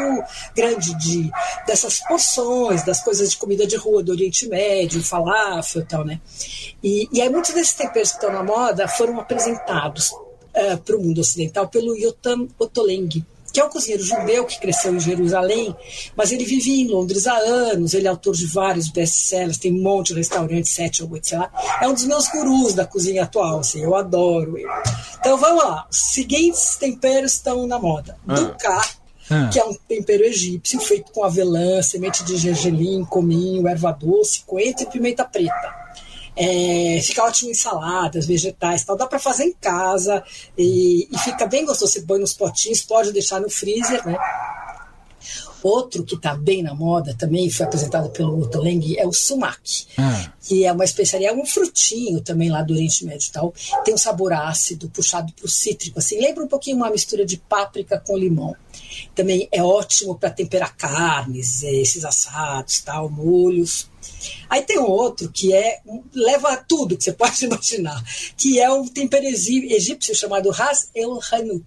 grande 0.56 0.96
de 1.00 1.32
dessas 1.66 2.00
porções, 2.00 2.84
das 2.86 3.04
coisas 3.04 3.32
de 3.32 3.38
comida 3.38 3.66
de 3.66 3.76
rua 3.76 4.04
do 4.04 4.12
Oriente 4.12 4.48
Médio, 4.48 5.04
falafel 5.04 5.82
e 5.82 5.86
tal, 5.86 6.06
né? 6.06 6.22
E, 6.84 7.10
e 7.12 7.22
aí 7.22 7.30
muitos 7.30 7.54
desses 7.54 7.74
temperos 7.74 8.12
que 8.12 8.18
estão 8.18 8.32
na 8.32 8.44
moda 8.44 8.88
foram 8.88 9.20
apresentados 9.20 10.14
para 10.86 10.96
o 10.96 11.02
mundo 11.02 11.22
ocidental 11.22 11.68
pelo 11.68 11.96
Yotam 11.96 12.48
Ottolenghi, 12.58 13.26
que 13.52 13.60
é 13.60 13.66
um 13.66 13.70
cozinheiro 13.70 14.04
judeu 14.04 14.46
que 14.46 14.60
cresceu 14.60 14.96
em 14.96 15.00
Jerusalém, 15.00 15.76
mas 16.16 16.32
ele 16.32 16.46
vivia 16.46 16.84
em 16.84 16.88
Londres 16.88 17.28
há 17.28 17.36
anos, 17.38 17.94
ele 17.94 18.08
é 18.08 18.10
autor 18.10 18.36
de 18.36 18.46
vários 18.46 18.90
best-sellers, 18.90 19.58
tem 19.58 19.74
um 19.74 19.82
monte 19.82 20.10
de 20.10 20.16
restaurantes, 20.16 20.72
sete 20.72 21.04
ou 21.04 21.12
oito, 21.12 21.28
sei 21.28 21.38
lá. 21.38 21.52
É 21.82 21.88
um 21.88 21.94
dos 21.94 22.06
meus 22.06 22.28
gurus 22.28 22.74
da 22.74 22.86
cozinha 22.86 23.24
atual, 23.24 23.60
assim, 23.60 23.82
eu 23.82 23.96
adoro 23.96 24.58
ele. 24.58 24.70
Então 25.20 25.38
vamos 25.38 25.64
lá, 25.64 25.88
os 25.90 25.98
seguintes 26.14 26.76
temperos 26.76 27.34
estão 27.34 27.68
na 27.68 27.80
moda. 27.80 28.18
Ah. 28.28 28.82
Ah. 29.32 29.48
que 29.54 29.60
é 29.60 29.64
um 29.64 29.76
tempero 29.88 30.24
egípcio 30.24 30.80
feito 30.80 31.12
com 31.12 31.24
avelã, 31.24 31.84
semente 31.84 32.24
de 32.24 32.36
gergelim, 32.36 33.06
cominho, 33.06 33.68
erva 33.68 33.92
doce, 33.92 34.42
coentro 34.46 34.84
e 34.84 34.88
pimenta 34.88 35.24
preta. 35.24 35.89
É, 36.42 37.02
fica 37.02 37.22
ótimo 37.22 37.52
em 37.52 37.54
saladas, 37.54 38.26
vegetais, 38.26 38.86
tal. 38.86 38.96
Dá 38.96 39.06
para 39.06 39.20
fazer 39.20 39.44
em 39.44 39.54
casa 39.54 40.24
e, 40.58 41.06
e 41.12 41.18
fica 41.20 41.46
bem 41.46 41.66
gostoso. 41.66 41.92
Você 41.92 42.02
põe 42.02 42.18
nos 42.18 42.34
potinhos, 42.34 42.82
pode 42.82 43.12
deixar 43.12 43.42
no 43.42 43.50
freezer, 43.50 44.08
né? 44.08 44.18
Outro 45.62 46.04
que 46.04 46.16
está 46.16 46.34
bem 46.36 46.64
na 46.64 46.74
moda 46.74 47.14
também, 47.18 47.50
foi 47.50 47.66
apresentado 47.66 48.10
pelo 48.12 48.40
Otoleng, 48.42 48.96
é 48.98 49.06
o 49.06 49.12
sumac, 49.12 49.86
Ah. 49.98 50.32
que 50.42 50.64
é 50.66 50.72
uma 50.72 50.86
especiaria, 50.86 51.30
é 51.30 51.34
um 51.34 51.46
frutinho 51.46 52.22
também 52.22 52.50
lá 52.50 52.62
do 52.62 52.74
Oriente 52.74 53.06
Médio 53.06 53.28
e 53.28 53.32
tal. 53.32 53.54
Tem 53.84 53.94
um 53.94 53.98
sabor 53.98 54.32
ácido, 54.34 54.90
puxado 54.90 55.34
para 55.34 55.46
o 55.46 55.50
cítrico, 55.50 56.00
assim. 56.00 56.20
Lembra 56.20 56.44
um 56.44 56.48
pouquinho 56.48 56.78
uma 56.78 56.90
mistura 56.90 57.26
de 57.26 57.38
páprica 57.38 58.00
com 58.00 58.18
limão. 58.18 58.56
Também 59.14 59.48
é 59.52 59.62
ótimo 59.62 60.16
para 60.18 60.30
temperar 60.30 60.76
carnes, 60.76 61.64
eh, 61.64 61.76
esses 61.82 62.04
assados, 62.06 62.80
tal, 62.80 63.10
molhos. 63.10 63.88
Aí 64.50 64.62
tem 64.64 64.80
um 64.80 64.88
outro 64.90 65.30
que 65.30 65.54
é 65.54 65.80
leva 66.14 66.54
a 66.54 66.58
tudo 66.58 66.98
que 66.98 67.04
você 67.04 67.14
pode 67.14 67.44
imaginar, 67.46 68.02
que 68.38 68.60
é 68.60 68.72
um 68.72 68.88
tempero 68.88 69.26
egí- 69.26 69.72
egípcio 69.74 70.16
chamado 70.16 70.50
Ras 70.50 70.90
El 70.96 71.20
Hanout. 71.32 71.64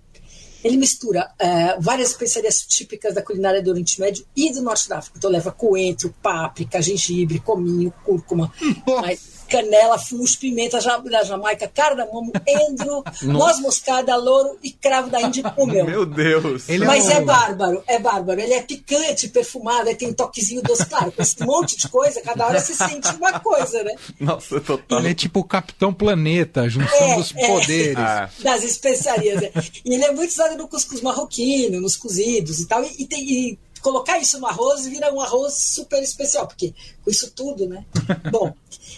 Ele 0.62 0.76
mistura 0.76 1.30
eh, 1.38 1.76
várias 1.80 2.10
especiarias 2.10 2.62
típicas 2.66 3.14
da 3.14 3.22
culinária 3.22 3.62
do 3.62 3.70
Oriente 3.70 4.00
Médio 4.00 4.24
e 4.36 4.52
do 4.52 4.62
Norte 4.62 4.88
da 4.88 4.98
África. 4.98 5.18
Então 5.18 5.30
leva 5.30 5.50
coentro, 5.50 6.14
páprica, 6.22 6.80
gengibre, 6.80 7.40
cominho, 7.40 7.92
cúrcuma, 8.04 8.52
mas 8.86 9.41
canela, 9.52 9.98
fumos, 9.98 10.34
pimenta 10.34 10.80
ja- 10.80 10.96
da 10.96 11.22
Jamaica, 11.22 11.68
cardamomo, 11.68 12.32
endro, 12.46 13.04
noz 13.22 13.60
moscada, 13.60 14.16
louro 14.16 14.58
e 14.62 14.70
cravo 14.72 15.10
da 15.10 15.20
Índia 15.20 15.42
com 15.50 15.66
mel. 15.66 15.84
Meu 15.84 16.06
Deus. 16.06 16.68
Ele 16.68 16.84
é 16.84 16.86
Mas 16.86 17.06
um- 17.06 17.10
é 17.10 17.20
bárbaro, 17.20 17.82
é 17.86 17.98
bárbaro. 17.98 18.40
Ele 18.40 18.54
é 18.54 18.62
picante, 18.62 19.28
perfumado, 19.28 19.88
aí 19.88 19.94
tem 19.94 20.08
um 20.08 20.12
toquezinho 20.14 20.62
doce. 20.62 20.86
Claro, 20.86 21.12
com 21.12 21.22
esse 21.22 21.44
monte 21.44 21.76
de 21.76 21.88
coisa, 21.88 22.20
cada 22.22 22.46
hora 22.46 22.60
se 22.60 22.74
sente 22.74 23.08
uma 23.16 23.38
coisa, 23.40 23.82
né? 23.84 23.94
Nossa, 24.18 24.60
total. 24.60 24.98
Ele 25.00 25.10
é 25.10 25.14
tipo 25.14 25.40
o 25.40 25.44
Capitão 25.44 25.92
Planeta, 25.92 26.68
junção 26.68 26.96
É, 27.12 27.16
dos 27.16 27.32
é. 27.36 27.46
poderes. 27.46 27.98
Ah, 27.98 28.30
Das 28.40 28.62
especiarias. 28.64 29.40
né? 29.40 29.50
E 29.84 29.94
ele 29.94 30.04
é 30.04 30.12
muito 30.12 30.30
usado 30.30 30.56
no 30.56 30.66
cuscuz 30.68 31.00
marroquino, 31.02 31.80
nos 31.80 31.96
cozidos 31.96 32.58
e 32.60 32.66
tal, 32.66 32.82
e, 32.84 33.06
tem, 33.06 33.22
e 33.22 33.58
colocar 33.82 34.18
isso 34.18 34.38
no 34.38 34.46
arroz 34.46 34.86
vira 34.86 35.12
um 35.12 35.20
arroz 35.20 35.54
super 35.54 36.02
especial, 36.02 36.46
porque 36.46 36.72
com 37.04 37.10
isso 37.10 37.32
tudo, 37.32 37.68
né? 37.68 37.84
Bom, 38.30 38.54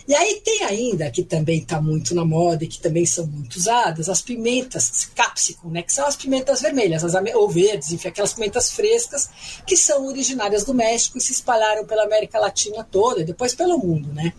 e 0.06 0.14
aí 0.14 0.40
tem 0.44 0.62
ainda, 0.64 1.10
que 1.10 1.22
também 1.22 1.60
está 1.60 1.80
muito 1.80 2.14
na 2.14 2.24
moda 2.24 2.64
e 2.64 2.68
que 2.68 2.78
também 2.78 3.06
são 3.06 3.26
muito 3.26 3.56
usadas, 3.56 4.08
as 4.08 4.20
pimentas 4.20 5.08
capsicum, 5.14 5.70
né? 5.70 5.82
Que 5.82 5.92
são 5.92 6.06
as 6.06 6.14
pimentas 6.14 6.60
vermelhas, 6.60 7.02
as, 7.02 7.14
ou 7.34 7.48
verdes, 7.48 7.90
enfim, 7.90 8.08
aquelas 8.08 8.34
pimentas 8.34 8.70
frescas 8.70 9.30
que 9.66 9.76
são 9.76 10.06
originárias 10.06 10.64
do 10.64 10.74
México 10.74 11.16
e 11.16 11.20
se 11.20 11.32
espalharam 11.32 11.86
pela 11.86 12.04
América 12.04 12.38
Latina 12.38 12.86
toda 12.88 13.22
e 13.22 13.24
depois 13.24 13.54
pelo 13.54 13.78
mundo, 13.78 14.12
né? 14.12 14.34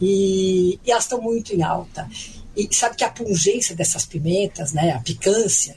E, 0.00 0.80
e 0.84 0.90
elas 0.90 1.04
estão 1.04 1.20
muito 1.20 1.54
em 1.54 1.62
alta. 1.62 2.08
E 2.56 2.68
sabe 2.74 2.96
que 2.96 3.04
a 3.04 3.10
pungência 3.10 3.74
dessas 3.74 4.04
pimentas, 4.04 4.72
né, 4.72 4.92
a 4.92 5.00
picância, 5.00 5.76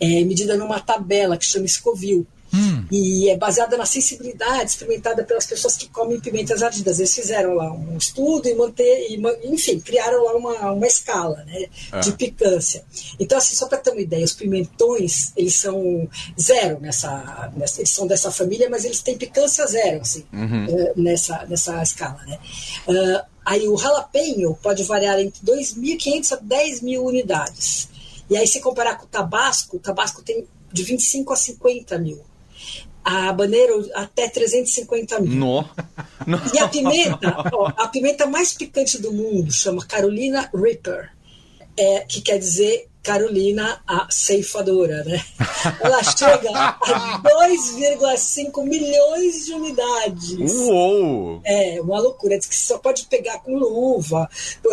é 0.00 0.24
medida 0.24 0.56
numa 0.56 0.80
tabela 0.80 1.36
que 1.36 1.44
chama 1.44 1.66
Scoville. 1.66 2.26
Hum. 2.56 2.86
E 2.90 3.28
é 3.28 3.36
baseada 3.36 3.76
na 3.76 3.84
sensibilidade 3.84 4.70
experimentada 4.70 5.22
pelas 5.22 5.46
pessoas 5.46 5.76
que 5.76 5.88
comem 5.88 6.18
pimentas 6.18 6.62
ardidas. 6.62 6.98
Eles 6.98 7.14
fizeram 7.14 7.54
lá 7.54 7.70
um 7.70 7.98
estudo 7.98 8.48
e, 8.48 8.54
manter, 8.54 9.10
e 9.10 9.20
enfim, 9.44 9.78
criaram 9.78 10.24
lá 10.24 10.34
uma, 10.34 10.72
uma 10.72 10.86
escala 10.86 11.44
né, 11.44 11.66
ah. 11.92 12.00
de 12.00 12.12
picância. 12.12 12.84
Então, 13.20 13.36
assim, 13.36 13.54
só 13.54 13.66
para 13.66 13.78
ter 13.78 13.90
uma 13.90 14.00
ideia, 14.00 14.24
os 14.24 14.32
pimentões, 14.32 15.32
eles 15.36 15.54
são 15.56 16.08
zero 16.40 16.80
nessa, 16.80 17.52
nessa, 17.54 17.80
Eles 17.80 17.90
são 17.90 18.06
dessa 18.06 18.30
família, 18.30 18.70
mas 18.70 18.84
eles 18.84 19.00
têm 19.00 19.18
picância 19.18 19.66
zero, 19.66 20.00
assim, 20.00 20.24
uhum. 20.32 20.66
Eh, 20.68 20.92
nessa, 20.96 21.44
nessa 21.46 21.82
escala. 21.82 22.22
Né? 22.26 22.38
Uh, 22.88 23.26
aí 23.44 23.68
o 23.68 23.76
jalapeno 23.76 24.58
pode 24.62 24.82
variar 24.84 25.18
entre 25.20 25.44
2.500 25.44 26.32
a 26.32 26.40
10.000 26.40 27.00
unidades. 27.00 27.88
E 28.30 28.36
aí, 28.36 28.46
se 28.46 28.60
comparar 28.60 28.96
com 28.96 29.04
o 29.04 29.08
tabasco, 29.08 29.76
o 29.76 29.80
tabasco 29.80 30.22
tem 30.22 30.46
de 30.72 30.82
25 30.82 31.32
a 31.32 31.36
50 31.36 31.98
mil 31.98 32.24
a 33.06 33.28
habanero 33.28 33.88
até 33.94 34.28
350 34.28 35.20
mil. 35.20 35.32
No. 35.38 35.64
E 36.52 36.58
a 36.58 36.66
pimenta, 36.66 37.36
ó, 37.52 37.68
a 37.76 37.86
pimenta 37.86 38.26
mais 38.26 38.52
picante 38.52 39.00
do 39.00 39.12
mundo 39.12 39.52
chama 39.52 39.86
Carolina 39.86 40.50
Reaper, 40.52 41.12
é, 41.76 42.00
que 42.00 42.20
quer 42.20 42.38
dizer 42.38 42.88
Carolina, 43.06 43.80
a 43.86 44.08
ceifadora, 44.10 45.04
né? 45.04 45.24
Ela 45.80 46.02
chega 46.02 46.50
a 46.50 47.22
2,5 47.22 48.64
milhões 48.64 49.46
de 49.46 49.52
unidades. 49.52 50.52
Uou! 50.52 51.40
É, 51.44 51.80
uma 51.80 52.00
loucura. 52.00 52.36
Diz 52.36 52.48
que 52.48 52.56
só 52.56 52.78
pode 52.78 53.06
pegar 53.06 53.38
com 53.38 53.56
luva, 53.56 54.28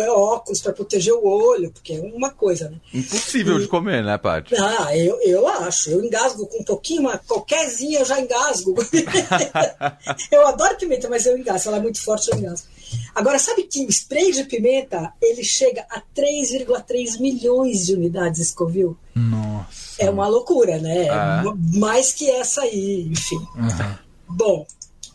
óculos 0.08 0.60
para 0.60 0.72
proteger 0.72 1.14
o 1.14 1.24
olho, 1.24 1.70
porque 1.70 1.92
é 1.92 2.00
uma 2.00 2.30
coisa, 2.30 2.68
né? 2.68 2.80
Impossível 2.92 3.58
e... 3.58 3.62
de 3.62 3.68
comer, 3.68 4.02
né, 4.02 4.18
Paty? 4.18 4.56
Ah, 4.56 4.96
eu, 4.96 5.16
eu 5.22 5.46
acho. 5.46 5.90
Eu 5.90 6.04
engasgo 6.04 6.44
com 6.48 6.60
um 6.60 6.64
pouquinho, 6.64 7.02
uma 7.02 7.18
qualquerzinha 7.18 8.00
eu 8.00 8.04
já 8.04 8.20
engasgo. 8.20 8.74
eu 10.32 10.46
adoro 10.48 10.76
pimenta, 10.76 11.08
mas 11.08 11.24
eu 11.24 11.38
engasgo. 11.38 11.68
Ela 11.68 11.78
é 11.78 11.82
muito 11.82 12.02
forte, 12.02 12.32
eu 12.32 12.38
engasgo. 12.38 12.66
Agora, 13.14 13.38
sabe 13.38 13.64
que 13.64 13.84
o 13.84 13.88
spray 13.88 14.32
de 14.32 14.44
pimenta, 14.44 15.12
ele 15.20 15.44
chega 15.44 15.86
a 15.90 16.00
3,3 16.00 17.20
milhões 17.20 17.86
de 17.86 17.94
unidades 17.94 18.48
Scoville. 18.48 18.96
Nossa. 19.14 19.84
É 19.98 20.10
uma 20.10 20.26
loucura, 20.26 20.78
né? 20.78 21.08
Ah. 21.08 21.42
Mais 21.74 22.12
que 22.12 22.30
essa 22.30 22.62
aí, 22.62 23.08
enfim. 23.10 23.36
Uhum. 23.36 23.94
Bom, 24.28 24.66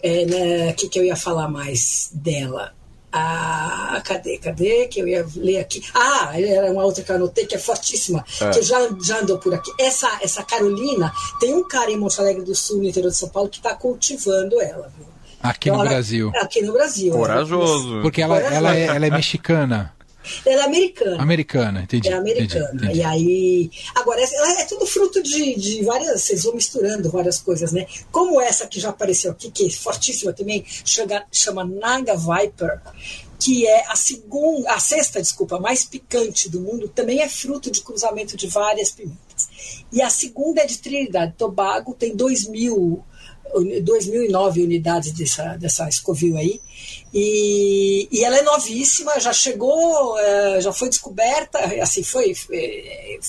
é, 0.01 0.25
né, 0.25 0.73
que, 0.73 0.87
que 0.87 0.99
eu 0.99 1.03
ia 1.03 1.15
falar 1.15 1.47
mais 1.47 2.09
dela? 2.13 2.73
Ah, 3.11 4.01
cadê, 4.05 4.37
cadê? 4.37 4.87
Que 4.87 4.99
eu 4.99 5.07
ia 5.07 5.27
ler 5.35 5.59
aqui. 5.59 5.81
Ah, 5.95 6.39
era 6.39 6.71
uma 6.71 6.83
outra 6.83 7.03
que 7.03 7.11
eu 7.11 7.15
anotei 7.15 7.45
que 7.45 7.55
é 7.55 7.59
fortíssima, 7.59 8.23
é. 8.39 8.49
que 8.51 8.61
já, 8.61 8.77
já 9.03 9.19
andou 9.19 9.39
por 9.39 9.53
aqui. 9.53 9.71
Essa, 9.79 10.19
essa 10.21 10.43
Carolina, 10.43 11.11
tem 11.39 11.55
um 11.55 11.67
cara 11.67 11.91
em 11.91 11.97
Monte 11.97 12.19
Alegre 12.19 12.43
do 12.43 12.53
Sul, 12.53 12.77
no 12.77 12.85
interior 12.85 13.09
de 13.09 13.17
São 13.17 13.29
Paulo, 13.29 13.49
que 13.49 13.57
está 13.57 13.73
cultivando 13.75 14.61
ela. 14.61 14.91
Viu? 14.95 15.07
Aqui 15.41 15.69
então, 15.69 15.81
no 15.81 15.89
Brasil. 15.89 16.31
Aqui 16.35 16.61
no 16.61 16.73
Brasil. 16.73 17.13
Corajoso. 17.13 18.01
Porque 18.01 18.21
ela, 18.21 18.39
ela, 18.39 18.75
é, 18.75 18.85
ela 18.85 19.05
é 19.05 19.09
mexicana. 19.09 19.93
Ela 20.45 20.63
é 20.63 20.65
americana. 20.65 21.21
Americana, 21.21 21.81
entendi. 21.81 22.09
É 22.09 22.13
americana. 22.13 22.65
Entendi, 22.65 22.83
entendi. 22.85 22.99
E 22.99 23.03
aí. 23.03 23.71
Agora, 23.95 24.21
ela 24.21 24.61
é 24.61 24.65
tudo 24.65 24.85
fruto 24.85 25.23
de, 25.23 25.55
de 25.55 25.83
várias. 25.83 26.21
Vocês 26.21 26.43
vão 26.43 26.55
misturando 26.55 27.09
várias 27.09 27.39
coisas, 27.39 27.71
né? 27.71 27.87
Como 28.11 28.39
essa 28.39 28.67
que 28.67 28.79
já 28.79 28.89
apareceu 28.89 29.31
aqui, 29.31 29.49
que 29.49 29.67
é 29.67 29.69
fortíssima 29.69 30.33
também, 30.33 30.63
chama, 30.67 31.23
chama 31.31 31.63
Naga 31.63 32.15
Viper 32.15 32.79
que 33.39 33.65
é 33.65 33.85
a 33.87 33.95
segunda, 33.95 34.69
a 34.69 34.79
sexta, 34.79 35.21
desculpa, 35.21 35.57
mais 35.59 35.85
picante 35.85 36.49
do 36.49 36.59
mundo, 36.59 36.89
também 36.89 37.21
é 37.21 37.29
fruto 37.29 37.71
de 37.71 37.81
cruzamento 37.81 38.35
de 38.35 38.47
várias 38.47 38.91
pimentas. 38.91 39.49
E 39.93 40.01
a 40.01 40.09
segunda 40.09 40.61
é 40.61 40.65
de 40.65 40.77
Trinidad 40.77 41.33
Tobago, 41.37 41.95
tem 41.97 42.13
2 42.13 42.49
mil 42.49 43.01
2009 43.83 44.63
unidades 44.63 45.11
dessa, 45.11 45.57
dessa 45.57 45.89
Scoville 45.89 46.37
aí. 46.37 46.61
E, 47.13 48.07
e 48.11 48.23
ela 48.23 48.37
é 48.37 48.41
novíssima, 48.43 49.19
já 49.19 49.33
chegou, 49.33 50.17
é, 50.19 50.61
já 50.61 50.71
foi 50.71 50.89
descoberta, 50.89 51.59
assim, 51.81 52.03
foi, 52.03 52.35
foi, 52.35 53.19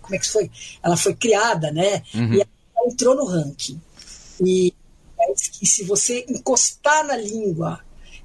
como 0.00 0.14
é 0.14 0.18
que 0.18 0.30
foi? 0.30 0.50
Ela 0.82 0.96
foi 0.96 1.14
criada, 1.14 1.70
né? 1.70 2.02
Uhum. 2.14 2.34
E 2.34 2.40
ela 2.40 2.48
entrou 2.86 3.14
no 3.14 3.26
ranking. 3.26 3.80
E, 4.44 4.72
e 5.62 5.66
se 5.66 5.84
você 5.84 6.24
encostar 6.28 7.06
na 7.06 7.16
língua 7.16 7.80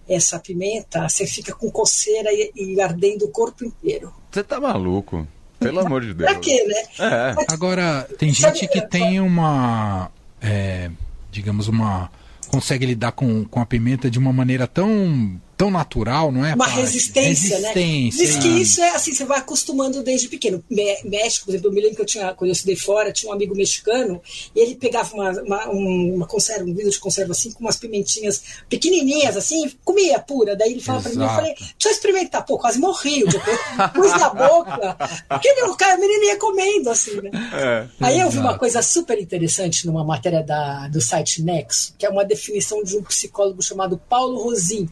essa 0.07 0.39
pimenta, 0.39 1.07
você 1.07 1.25
fica 1.25 1.53
com 1.53 1.69
coceira 1.71 2.29
e, 2.31 2.51
e 2.55 2.81
ardendo 2.81 3.25
o 3.25 3.29
corpo 3.29 3.65
inteiro. 3.65 4.13
Você 4.31 4.43
tá 4.43 4.59
maluco? 4.59 5.27
Pelo 5.59 5.79
amor 5.85 6.01
de 6.01 6.13
Deus. 6.13 6.29
Pra 6.29 6.39
quê, 6.39 6.63
né? 6.65 6.83
É. 6.99 7.35
Agora, 7.49 8.07
tem 8.17 8.33
gente 8.33 8.67
que 8.67 8.81
tem 8.81 9.19
uma. 9.19 10.11
É, 10.41 10.89
digamos, 11.31 11.67
uma. 11.67 12.09
consegue 12.49 12.85
lidar 12.85 13.13
com, 13.13 13.45
com 13.45 13.59
a 13.59 13.65
pimenta 13.65 14.11
de 14.11 14.19
uma 14.19 14.33
maneira 14.33 14.67
tão 14.67 15.39
tão 15.61 15.69
natural, 15.69 16.31
não 16.31 16.43
é? 16.43 16.55
Uma 16.55 16.65
resistência, 16.65 17.59
né? 17.59 17.71
resistência, 17.71 18.25
né? 18.25 18.33
Diz 18.33 18.37
que 18.37 18.47
isso 18.47 18.81
é 18.81 18.95
assim, 18.95 19.13
você 19.13 19.23
vai 19.25 19.37
acostumando 19.37 20.01
desde 20.01 20.27
pequeno. 20.27 20.63
México, 21.05 21.45
por 21.45 21.51
exemplo, 21.51 21.67
eu 21.69 21.71
me 21.71 21.81
lembro 21.81 21.97
que 21.97 22.01
eu 22.01 22.05
tinha, 22.05 22.33
quando 22.33 22.49
eu 22.49 22.53
estudei 22.53 22.75
fora, 22.75 23.11
tinha 23.11 23.31
um 23.31 23.35
amigo 23.35 23.55
mexicano 23.55 24.19
e 24.55 24.59
ele 24.59 24.73
pegava 24.73 25.13
uma, 25.13 25.29
uma, 25.29 25.69
uma 25.69 26.25
conserva, 26.25 26.63
um 26.63 26.73
vidro 26.73 26.89
de 26.89 26.97
conserva 26.97 27.33
assim, 27.33 27.51
com 27.51 27.59
umas 27.59 27.77
pimentinhas 27.77 28.41
pequenininhas 28.67 29.37
assim, 29.37 29.71
comia 29.85 30.17
pura. 30.17 30.55
Daí 30.55 30.71
ele 30.71 30.81
falava 30.81 31.07
para 31.07 31.15
mim, 31.15 31.23
eu 31.23 31.29
falei, 31.29 31.53
deixa 31.53 31.75
eu 31.85 31.91
experimentar. 31.91 32.43
Pô, 32.43 32.57
quase 32.57 32.79
morri. 32.79 33.23
Depois 33.23 33.59
pus 33.93 34.11
na 34.19 34.29
boca. 34.29 34.97
Porque 35.29 35.47
o 35.61 35.75
cara, 35.75 35.95
o 35.95 36.01
menino 36.01 36.23
ia 36.23 36.39
comendo 36.39 36.89
assim, 36.89 37.21
né? 37.21 37.29
É, 37.53 37.87
Aí 37.99 38.19
eu 38.19 38.31
vi 38.31 38.39
uma 38.39 38.57
coisa 38.57 38.81
super 38.81 39.21
interessante 39.21 39.85
numa 39.85 40.03
matéria 40.03 40.41
da, 40.41 40.87
do 40.87 40.99
site 40.99 41.43
Nexo, 41.43 41.93
que 41.99 42.05
é 42.07 42.09
uma 42.09 42.25
definição 42.25 42.83
de 42.83 42.97
um 42.97 43.03
psicólogo 43.03 43.61
chamado 43.61 44.01
Paulo 44.09 44.41
Rosin 44.41 44.89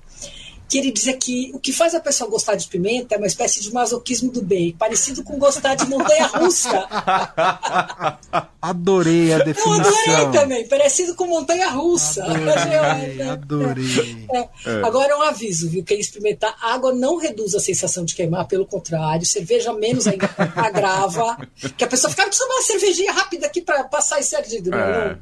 que 0.70 0.78
ele 0.78 0.92
dizia 0.92 1.18
que 1.18 1.50
o 1.52 1.60
que 1.60 1.74
faz 1.74 1.96
a 1.96 2.00
pessoa 2.00 2.30
gostar 2.30 2.54
de 2.56 2.68
pimenta 2.68 3.16
é 3.16 3.18
uma 3.18 3.26
espécie 3.26 3.60
de 3.60 3.74
masoquismo 3.74 4.32
do 4.32 4.42
bem, 4.42 4.72
parecido 4.78 5.24
com 5.24 5.40
gostar 5.40 5.74
de 5.74 5.88
montanha 5.88 6.28
russa. 6.28 6.88
Adorei 8.62 9.34
a 9.34 9.40
definição. 9.40 9.74
Eu 9.74 10.18
adorei 10.18 10.40
também, 10.40 10.68
parecido 10.68 11.16
com 11.16 11.26
montanha 11.26 11.70
russa. 11.70 12.24
Adorei, 12.24 13.22
adorei. 13.28 14.28
É. 14.32 14.40
É. 14.40 14.86
Agora 14.86 15.18
um 15.18 15.24
aviso, 15.24 15.70
viu? 15.70 15.84
Quem 15.84 16.00
experimentar 16.00 16.56
água 16.62 16.94
não 16.94 17.18
reduz 17.18 17.56
a 17.56 17.60
sensação 17.60 18.06
de 18.06 18.14
queimar, 18.14 18.48
pelo 18.48 18.66
contrário, 18.66 19.26
cerveja 19.26 19.74
menos 19.74 20.06
ainda 20.06 20.30
agrava. 20.56 21.38
Que 21.78 21.84
a 21.84 21.88
pessoa 21.88 22.12
fica, 22.12 22.30
tomar 22.30 22.56
uma 22.56 22.62
cervejinha 22.62 23.12
rápida 23.12 23.48
aqui 23.48 23.62
para 23.62 23.86
passar 23.86 24.20
esse 24.20 24.36
ardido. 24.36 24.74
É. 24.74 25.10
Não, 25.10 25.20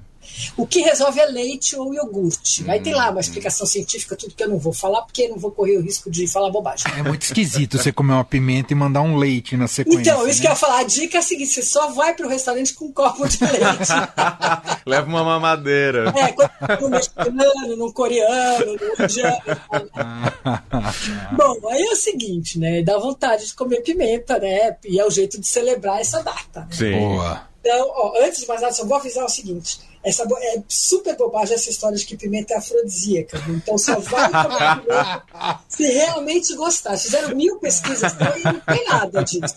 o 0.56 0.66
que 0.66 0.82
resolve 0.82 1.20
é 1.20 1.26
leite 1.26 1.76
ou 1.76 1.94
iogurte. 1.94 2.64
Hum. 2.64 2.72
Aí 2.72 2.80
tem 2.80 2.94
lá 2.94 3.10
uma 3.10 3.20
explicação 3.20 3.66
científica, 3.66 4.16
tudo 4.16 4.34
que 4.34 4.44
eu 4.44 4.50
não 4.50 4.58
vou 4.58 4.74
falar, 4.74 5.02
porque 5.02 5.28
não 5.28 5.38
vou 5.38 5.52
correr 5.52 5.78
o 5.78 5.82
risco 5.82 6.10
de 6.10 6.28
falar 6.28 6.50
bobagem. 6.50 6.86
É 6.98 7.04
muito 7.04 7.24
esquisito 7.24 7.78
você 7.78 7.92
comer 7.92 8.14
uma 8.14 8.26
pimenta 8.26 8.74
e 8.74 8.76
mandar 8.76 9.02
um 9.02 9.18
leite 9.18 9.58
na 9.58 9.68
sequência. 9.68 10.02
Então, 10.02 10.28
isso 10.28 10.40
né? 10.40 10.42
que 10.42 10.48
eu 10.48 10.52
ia 10.52 10.56
falar. 10.56 10.80
A 10.80 10.84
dica 10.84 11.18
é 11.18 11.20
a 11.20 11.24
seguinte: 11.24 11.52
você 11.52 11.62
só 11.62 11.90
vai 11.90 12.14
para 12.14 12.26
o 12.26 12.30
restaurante 12.30 12.74
com 12.74 12.86
um 12.86 12.92
copo 12.92 13.28
de 13.28 13.44
leite. 13.44 13.92
Leva 14.86 15.08
uma 15.08 15.24
mamadeira. 15.24 16.14
É, 16.16 16.32
quando 16.32 16.82
no 16.82 16.90
mexicano, 16.90 17.78
no 17.78 17.94
coreano, 17.94 18.76
no 18.76 19.04
indiano. 19.04 19.38
Bom, 21.36 21.70
aí 21.70 21.84
é 21.84 21.92
o 21.92 21.96
seguinte, 21.96 22.60
né? 22.60 22.82
Dá 22.82 22.98
vontade 22.98 23.48
de 23.48 23.54
comer 23.54 23.82
pimenta, 23.82 24.40
né? 24.40 24.76
E 24.86 25.00
é 25.00 25.06
o 25.06 25.12
jeito 25.12 25.40
de 25.40 25.48
celebrar 25.48 26.00
essa 26.00 26.22
data. 26.22 26.62
Né? 26.62 26.68
Sim. 26.72 27.00
Boa. 27.00 27.48
Então, 27.68 27.92
ó, 27.94 28.14
antes 28.24 28.40
de 28.40 28.48
mais 28.48 28.62
nada, 28.62 28.74
só 28.74 28.86
vou 28.86 28.96
avisar 28.96 29.26
o 29.26 29.30
seguinte: 29.30 29.82
essa 30.02 30.24
é 30.24 30.64
super 30.70 31.18
bobagem 31.18 31.54
essa 31.54 31.70
história 31.70 31.98
de 31.98 32.06
que 32.06 32.16
pimenta 32.16 32.54
é 32.54 32.58
afrodisíaca. 32.58 33.38
Então 33.50 33.78
só 33.78 34.00
vai 34.00 34.30
comer 34.32 34.82
pimenta 34.82 35.26
se 35.68 35.86
realmente 35.86 36.56
gostar. 36.56 36.98
Fizeram 36.98 37.36
mil 37.36 37.58
pesquisas 37.58 38.14
e 38.14 38.44
não 38.44 38.60
tem 38.62 38.86
nada 38.86 39.22
disso. 39.22 39.56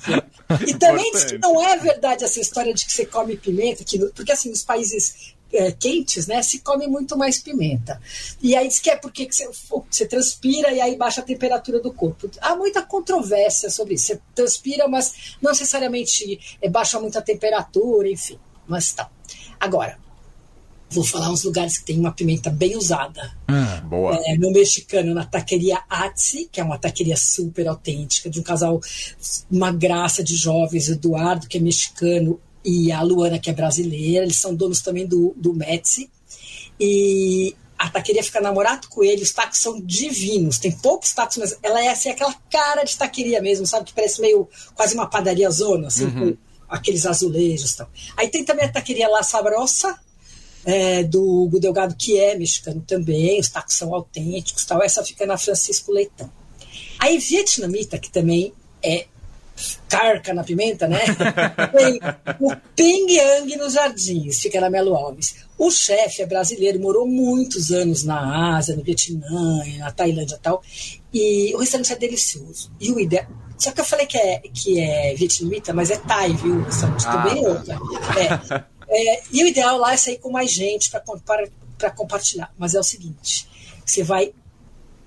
E 0.66 0.74
também 0.74 1.08
diz 1.12 1.24
que 1.24 1.38
não 1.38 1.62
é 1.62 1.76
verdade 1.76 2.24
essa 2.24 2.40
história 2.40 2.74
de 2.74 2.84
que 2.84 2.92
você 2.92 3.06
come 3.06 3.36
pimenta, 3.36 3.84
que, 3.84 3.96
porque 4.06 4.32
assim, 4.32 4.50
nos 4.50 4.64
países 4.64 5.34
é, 5.52 5.72
quentes, 5.72 6.26
né, 6.26 6.42
se 6.42 6.60
come 6.60 6.86
muito 6.86 7.16
mais 7.16 7.38
pimenta. 7.38 8.00
E 8.42 8.54
aí 8.54 8.68
diz 8.68 8.80
que 8.80 8.90
é 8.90 8.96
porque 8.96 9.28
você, 9.30 9.48
você, 9.90 10.06
transpira 10.06 10.72
e 10.72 10.80
aí 10.80 10.96
baixa 10.96 11.20
a 11.20 11.24
temperatura 11.24 11.80
do 11.80 11.92
corpo. 11.92 12.30
Há 12.40 12.56
muita 12.56 12.82
controvérsia 12.82 13.70
sobre 13.70 13.94
isso. 13.94 14.06
Você 14.06 14.20
transpira, 14.34 14.88
mas 14.88 15.36
não 15.40 15.50
necessariamente 15.50 16.58
é, 16.60 16.68
baixa 16.68 17.00
muito 17.00 17.18
a 17.18 17.22
temperatura, 17.22 18.08
enfim. 18.08 18.38
mas 18.66 18.92
tá. 18.92 19.10
Agora, 19.58 19.98
vou 20.90 21.04
falar 21.04 21.30
uns 21.30 21.44
lugares 21.44 21.78
que 21.78 21.84
tem 21.84 21.98
uma 21.98 22.12
pimenta 22.12 22.50
bem 22.50 22.76
usada. 22.76 23.32
Ah, 23.46 23.80
Boa. 23.84 24.20
É, 24.26 24.36
no 24.36 24.50
mexicano, 24.50 25.14
na 25.14 25.24
taqueria 25.24 25.80
Atsi, 25.88 26.48
que 26.50 26.60
é 26.60 26.64
uma 26.64 26.78
taqueria 26.78 27.16
super 27.16 27.68
autêntica, 27.68 28.28
de 28.28 28.40
um 28.40 28.42
casal, 28.42 28.80
uma 29.50 29.70
graça 29.70 30.22
de 30.22 30.34
jovens, 30.34 30.88
Eduardo, 30.88 31.46
que 31.46 31.58
é 31.58 31.60
mexicano, 31.60 32.40
e 32.64 32.92
a 32.92 33.02
Luana, 33.02 33.38
que 33.38 33.50
é 33.50 33.52
brasileira. 33.52 34.24
Eles 34.24 34.36
são 34.36 34.54
donos 34.54 34.80
também 34.80 35.06
do, 35.06 35.34
do 35.36 35.54
Metsi. 35.54 36.10
E 36.78 37.54
a 37.78 37.88
taqueria 37.88 38.22
fica 38.22 38.40
na 38.40 38.52
Morato 38.52 38.88
Coelho, 38.88 39.22
os 39.22 39.32
tacos 39.32 39.58
são 39.58 39.80
divinos. 39.80 40.58
Tem 40.58 40.70
poucos 40.70 41.12
tacos, 41.12 41.38
mas 41.38 41.58
ela 41.62 41.82
é 41.82 41.88
assim, 41.88 42.10
aquela 42.10 42.34
cara 42.50 42.84
de 42.84 42.96
taqueria 42.96 43.40
mesmo, 43.40 43.66
sabe? 43.66 43.86
Que 43.86 43.94
parece 43.94 44.20
meio 44.20 44.48
quase 44.74 44.94
uma 44.94 45.06
padaria 45.06 45.50
zona, 45.50 45.88
assim, 45.88 46.10
com 46.10 46.36
aqueles 46.68 47.06
azulejos 47.06 47.72
e 47.72 47.76
tal. 47.78 47.90
Aí 48.16 48.28
tem 48.28 48.44
também 48.44 48.66
a 48.66 48.72
taqueria 48.72 49.08
La 49.08 49.22
Sabrosa, 49.22 49.98
é, 50.64 51.02
do 51.02 51.24
Hugo 51.44 51.58
Delgado, 51.58 51.94
que 51.96 52.18
é 52.18 52.36
mexicano 52.36 52.82
também, 52.86 53.40
os 53.40 53.48
tacos 53.48 53.74
são 53.74 53.94
autênticos 53.94 54.64
tal. 54.64 54.82
Essa 54.82 55.04
fica 55.04 55.24
na 55.26 55.38
Francisco 55.38 55.92
Leitão. 55.92 56.30
Aí 56.98 57.18
vietnamita, 57.18 57.98
que 57.98 58.10
também 58.10 58.52
é 58.82 59.06
carca 59.88 60.32
na 60.32 60.44
pimenta, 60.44 60.86
né? 60.88 61.00
Tem 61.76 62.00
o 62.40 62.54
Ping 62.74 63.12
Yang 63.12 63.56
nos 63.56 63.74
Jardins, 63.74 64.40
fica 64.40 64.60
na 64.60 64.70
Melo 64.70 64.94
Alves. 64.94 65.36
O 65.58 65.70
chefe 65.70 66.22
é 66.22 66.26
brasileiro, 66.26 66.80
morou 66.80 67.06
muitos 67.06 67.70
anos 67.70 68.04
na 68.04 68.56
Ásia, 68.56 68.76
no 68.76 68.82
Vietnã, 68.82 69.62
na 69.78 69.90
Tailândia 69.90 70.36
e 70.36 70.38
tal. 70.38 70.62
E 71.12 71.54
o 71.54 71.58
restaurante 71.58 71.92
é 71.92 71.96
delicioso. 71.96 72.70
E 72.80 72.90
o 72.90 72.98
ideal. 72.98 73.26
Só 73.58 73.72
que 73.72 73.80
eu 73.80 73.84
falei 73.84 74.06
que 74.06 74.16
é, 74.16 74.38
que 74.54 74.80
é 74.80 75.14
vietnamita, 75.14 75.74
mas 75.74 75.90
é 75.90 75.96
Thai, 75.98 76.32
viu? 76.32 76.56
O 76.56 76.62
restaurante 76.62 77.04
Ah, 77.06 77.12
também 77.12 77.44
é 77.44 77.48
outra. 77.48 77.78
É. 78.16 78.70
É, 78.92 79.22
e 79.30 79.44
o 79.44 79.46
ideal 79.46 79.78
lá 79.78 79.92
é 79.92 79.96
sair 79.96 80.18
com 80.18 80.30
mais 80.30 80.50
gente 80.50 80.90
para 80.90 81.90
compartilhar. 81.90 82.52
Mas 82.58 82.74
é 82.74 82.80
o 82.80 82.82
seguinte: 82.82 83.46
você 83.84 84.02
vai. 84.02 84.32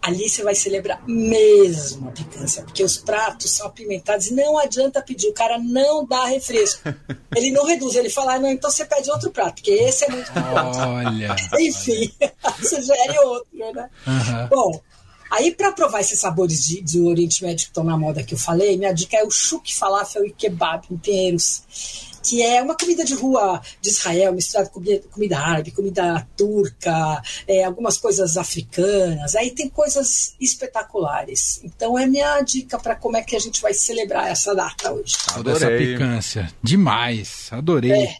Ali 0.03 0.27
você 0.27 0.43
vai 0.43 0.53
celebrar 0.53 1.01
mesmo 1.07 2.10
a 2.10 2.12
picância, 2.12 2.62
porque 2.63 2.83
os 2.83 2.98
pratos 2.98 3.51
são 3.51 3.67
apimentados 3.67 4.27
e 4.27 4.33
não 4.33 4.57
adianta 4.57 5.01
pedir, 5.01 5.29
o 5.29 5.33
cara 5.33 5.57
não 5.57 6.05
dá 6.05 6.25
refresco. 6.25 6.81
Ele 7.36 7.51
não 7.51 7.65
reduz, 7.65 7.95
ele 7.95 8.10
fala, 8.10 8.36
ah, 8.36 8.39
não, 8.39 8.50
então 8.50 8.69
você 8.69 8.86
pede 8.86 9.10
outro 9.10 9.31
prato, 9.31 9.55
porque 9.55 9.72
esse 9.72 10.05
é 10.05 10.10
muito 10.10 10.27
picante. 10.27 10.77
olha. 10.77 11.36
Enfim, 11.60 12.13
sugere 12.62 13.17
outro, 13.19 13.74
né? 13.74 13.89
Aham. 14.05 14.48
Bom, 14.51 14.81
aí 15.33 15.51
para 15.51 15.71
provar 15.71 16.01
esses 16.01 16.19
sabores 16.19 16.65
de, 16.67 16.81
do 16.81 17.07
Oriente 17.07 17.43
Médio 17.43 17.65
que 17.65 17.71
estão 17.71 17.83
na 17.83 17.97
moda 17.97 18.23
que 18.23 18.33
eu 18.33 18.37
falei, 18.37 18.77
minha 18.77 18.93
dica 18.93 19.17
é 19.17 19.23
o 19.23 19.31
chuk 19.31 19.73
falafel 19.73 20.25
e 20.25 20.31
kebab 20.31 20.85
em 20.91 20.97
Pinheiros, 20.97 21.63
que 22.23 22.41
é 22.41 22.61
uma 22.61 22.75
comida 22.77 23.03
de 23.03 23.13
rua 23.15 23.61
de 23.81 23.89
Israel, 23.89 24.31
misturada 24.33 24.69
com 24.69 24.75
comida, 24.75 25.03
comida 25.11 25.37
árabe, 25.39 25.71
comida 25.71 26.27
turca, 26.37 27.21
é, 27.47 27.63
algumas 27.65 27.97
coisas 27.97 28.37
africanas. 28.37 29.35
Aí 29.35 29.51
tem 29.51 29.67
coisas 29.67 30.33
espetaculares. 30.39 31.59
Então 31.63 31.99
é 31.99 32.05
minha 32.05 32.39
dica 32.41 32.79
para 32.79 32.95
como 32.95 33.17
é 33.17 33.23
que 33.23 33.35
a 33.35 33.39
gente 33.39 33.61
vai 33.61 33.73
celebrar 33.73 34.29
essa 34.29 34.55
data 34.55 34.93
hoje. 34.93 35.17
Toda 35.33 35.51
essa 35.51 35.65
Adorei. 35.65 35.93
picância. 35.93 36.53
Demais. 36.61 37.49
Adorei. 37.51 37.91
É. 37.91 38.15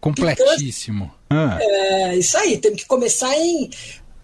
Completíssimo. 0.00 1.10
Ah, 1.30 1.58
É 1.60 2.16
isso 2.16 2.36
aí, 2.36 2.58
temos 2.58 2.82
que 2.82 2.86
começar 2.86 3.34
em 3.36 3.70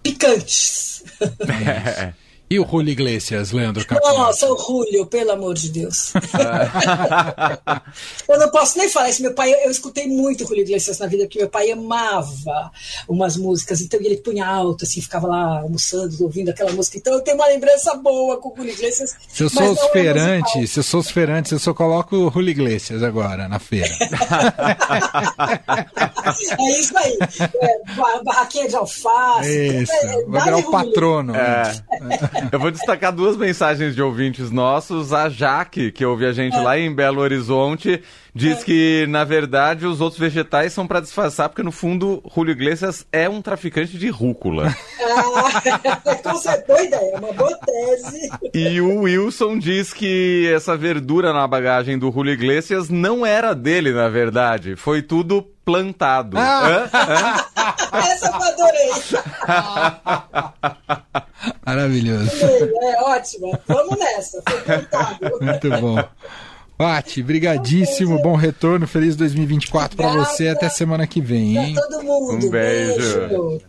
picantes. 0.03 1.05
E 2.53 2.61
o 2.61 2.67
Julio 2.69 2.93
Iglesias, 2.93 3.51
Leandro 3.51 3.83
Campos? 3.87 4.07
Nossa, 4.13 4.47
o 4.47 4.59
Julio, 4.59 5.07
pelo 5.07 5.33
amor 5.33 5.55
de 5.55 5.71
Deus. 5.71 6.13
eu 8.29 8.39
não 8.39 8.51
posso 8.51 8.77
nem 8.77 8.91
falar 8.91 9.09
isso. 9.09 9.23
Meu 9.23 9.33
pai, 9.33 9.51
eu 9.65 9.71
escutei 9.71 10.07
muito 10.07 10.45
o 10.45 10.47
Julio 10.47 10.61
Iglesias 10.61 10.99
na 10.99 11.07
vida, 11.07 11.25
porque 11.25 11.39
meu 11.39 11.49
pai 11.49 11.71
amava 11.71 12.71
umas 13.09 13.39
músicas. 13.39 13.81
Então 13.81 13.99
ele 14.01 14.19
punha 14.19 14.47
alto, 14.47 14.85
assim, 14.85 15.01
ficava 15.01 15.29
lá 15.29 15.61
almoçando, 15.61 16.15
ouvindo 16.23 16.51
aquela 16.51 16.71
música. 16.73 16.99
Então 16.99 17.15
eu 17.15 17.23
tenho 17.23 17.39
uma 17.39 17.47
lembrança 17.47 17.95
boa 17.95 18.37
com 18.37 18.53
o 18.53 18.55
Julio 18.55 18.75
Iglesias. 18.75 19.15
Se 19.29 19.45
eu 19.45 19.49
sou 19.49 19.63
não 19.63 19.71
é 19.71 19.73
esperante, 19.73 20.59
musical. 20.59 20.67
se 20.67 20.79
eu 20.79 20.83
sou 20.85 21.01
esperante, 21.01 21.53
eu 21.53 21.59
só 21.59 21.73
coloco 21.73 22.15
o 22.17 22.31
Julio 22.31 22.51
Iglesias 22.51 23.03
agora 23.03 23.49
na 23.49 23.59
feira. 23.59 23.89
É 26.25 26.79
isso 26.79 26.97
aí. 26.97 27.19
É, 27.61 27.95
ba- 27.97 28.23
barraquinha 28.25 28.69
de 28.69 28.77
alface. 28.77 29.83
Isso. 29.83 29.93
É, 29.93 30.25
Vai 30.27 30.45
virar 30.45 30.57
o 30.59 30.71
patrono. 30.71 31.35
É. 31.35 31.73
Eu 32.51 32.59
vou 32.59 32.71
destacar 32.71 33.13
duas 33.13 33.37
mensagens 33.37 33.95
de 33.95 34.03
ouvintes 34.03 34.51
nossos. 34.51 35.13
A 35.13 35.29
Jaque, 35.29 35.93
que 35.93 36.05
ouve 36.05 36.27
a 36.27 36.33
gente 36.33 36.57
lá 36.57 36.79
em 36.79 36.93
Belo 36.93 37.21
Horizonte, 37.21 38.03
diz 38.35 38.65
que, 38.65 39.07
na 39.09 39.25
verdade, 39.25 39.87
os 39.87 40.01
outros 40.01 40.19
vegetais 40.19 40.73
são 40.73 40.87
para 40.87 41.01
disfarçar, 41.01 41.49
porque 41.49 41.63
no 41.63 41.71
fundo, 41.73 42.23
Julio 42.35 42.53
Iglesias 42.53 43.07
é 43.13 43.29
um 43.29 43.43
traficante 43.43 43.97
de 43.99 44.09
rúcula. 44.09 44.75
Ah, 45.01 46.03
com 46.23 46.37
certeza, 46.37 46.65
boa 46.67 46.83
ideia, 46.83 47.19
uma 47.19 47.33
boa 47.33 47.59
tese. 47.59 48.31
E 48.55 48.81
o 48.81 49.01
Wilson 49.01 49.59
diz 49.59 49.93
que 49.93 50.51
essa 50.55 50.77
verdura 50.77 51.33
na 51.33 51.47
bagagem 51.47 51.99
do 51.99 52.11
Julio 52.11 52.33
Iglesias 52.33 52.89
não 52.89 53.25
era 53.25 53.55
dele, 53.55 53.93
na 53.93 54.09
verdade. 54.09 54.77
Foi 54.77 55.03
tudo 55.03 55.43
plantado. 55.65 56.39
Ah! 56.39 56.63
Hã? 56.67 56.91
Hã? 56.93 57.53
Essa 57.93 58.29
eu 58.29 58.35
adorei. 58.35 58.91
Maravilhoso. 61.65 62.31
É 62.45 63.03
ótima. 63.03 63.59
Vamos 63.67 63.99
nessa. 63.99 64.43
Muito 65.41 65.71
bom. 65.81 66.03
Pati, 66.77 67.23
brigadíssimo, 67.23 68.21
bom 68.21 68.35
retorno, 68.35 68.89
feliz 68.89 69.15
2024 69.15 69.97
pra 69.97 70.07
Obrigada. 70.07 70.31
você, 70.31 70.49
até 70.49 70.69
semana 70.69 71.07
que 71.07 71.21
vem, 71.21 71.57
hein? 71.57 71.75
Pra 71.75 71.83
todo 71.85 72.03
mundo. 72.03 72.47
Um 72.47 72.51
beijo. 72.51 73.21
beijo. 73.21 73.61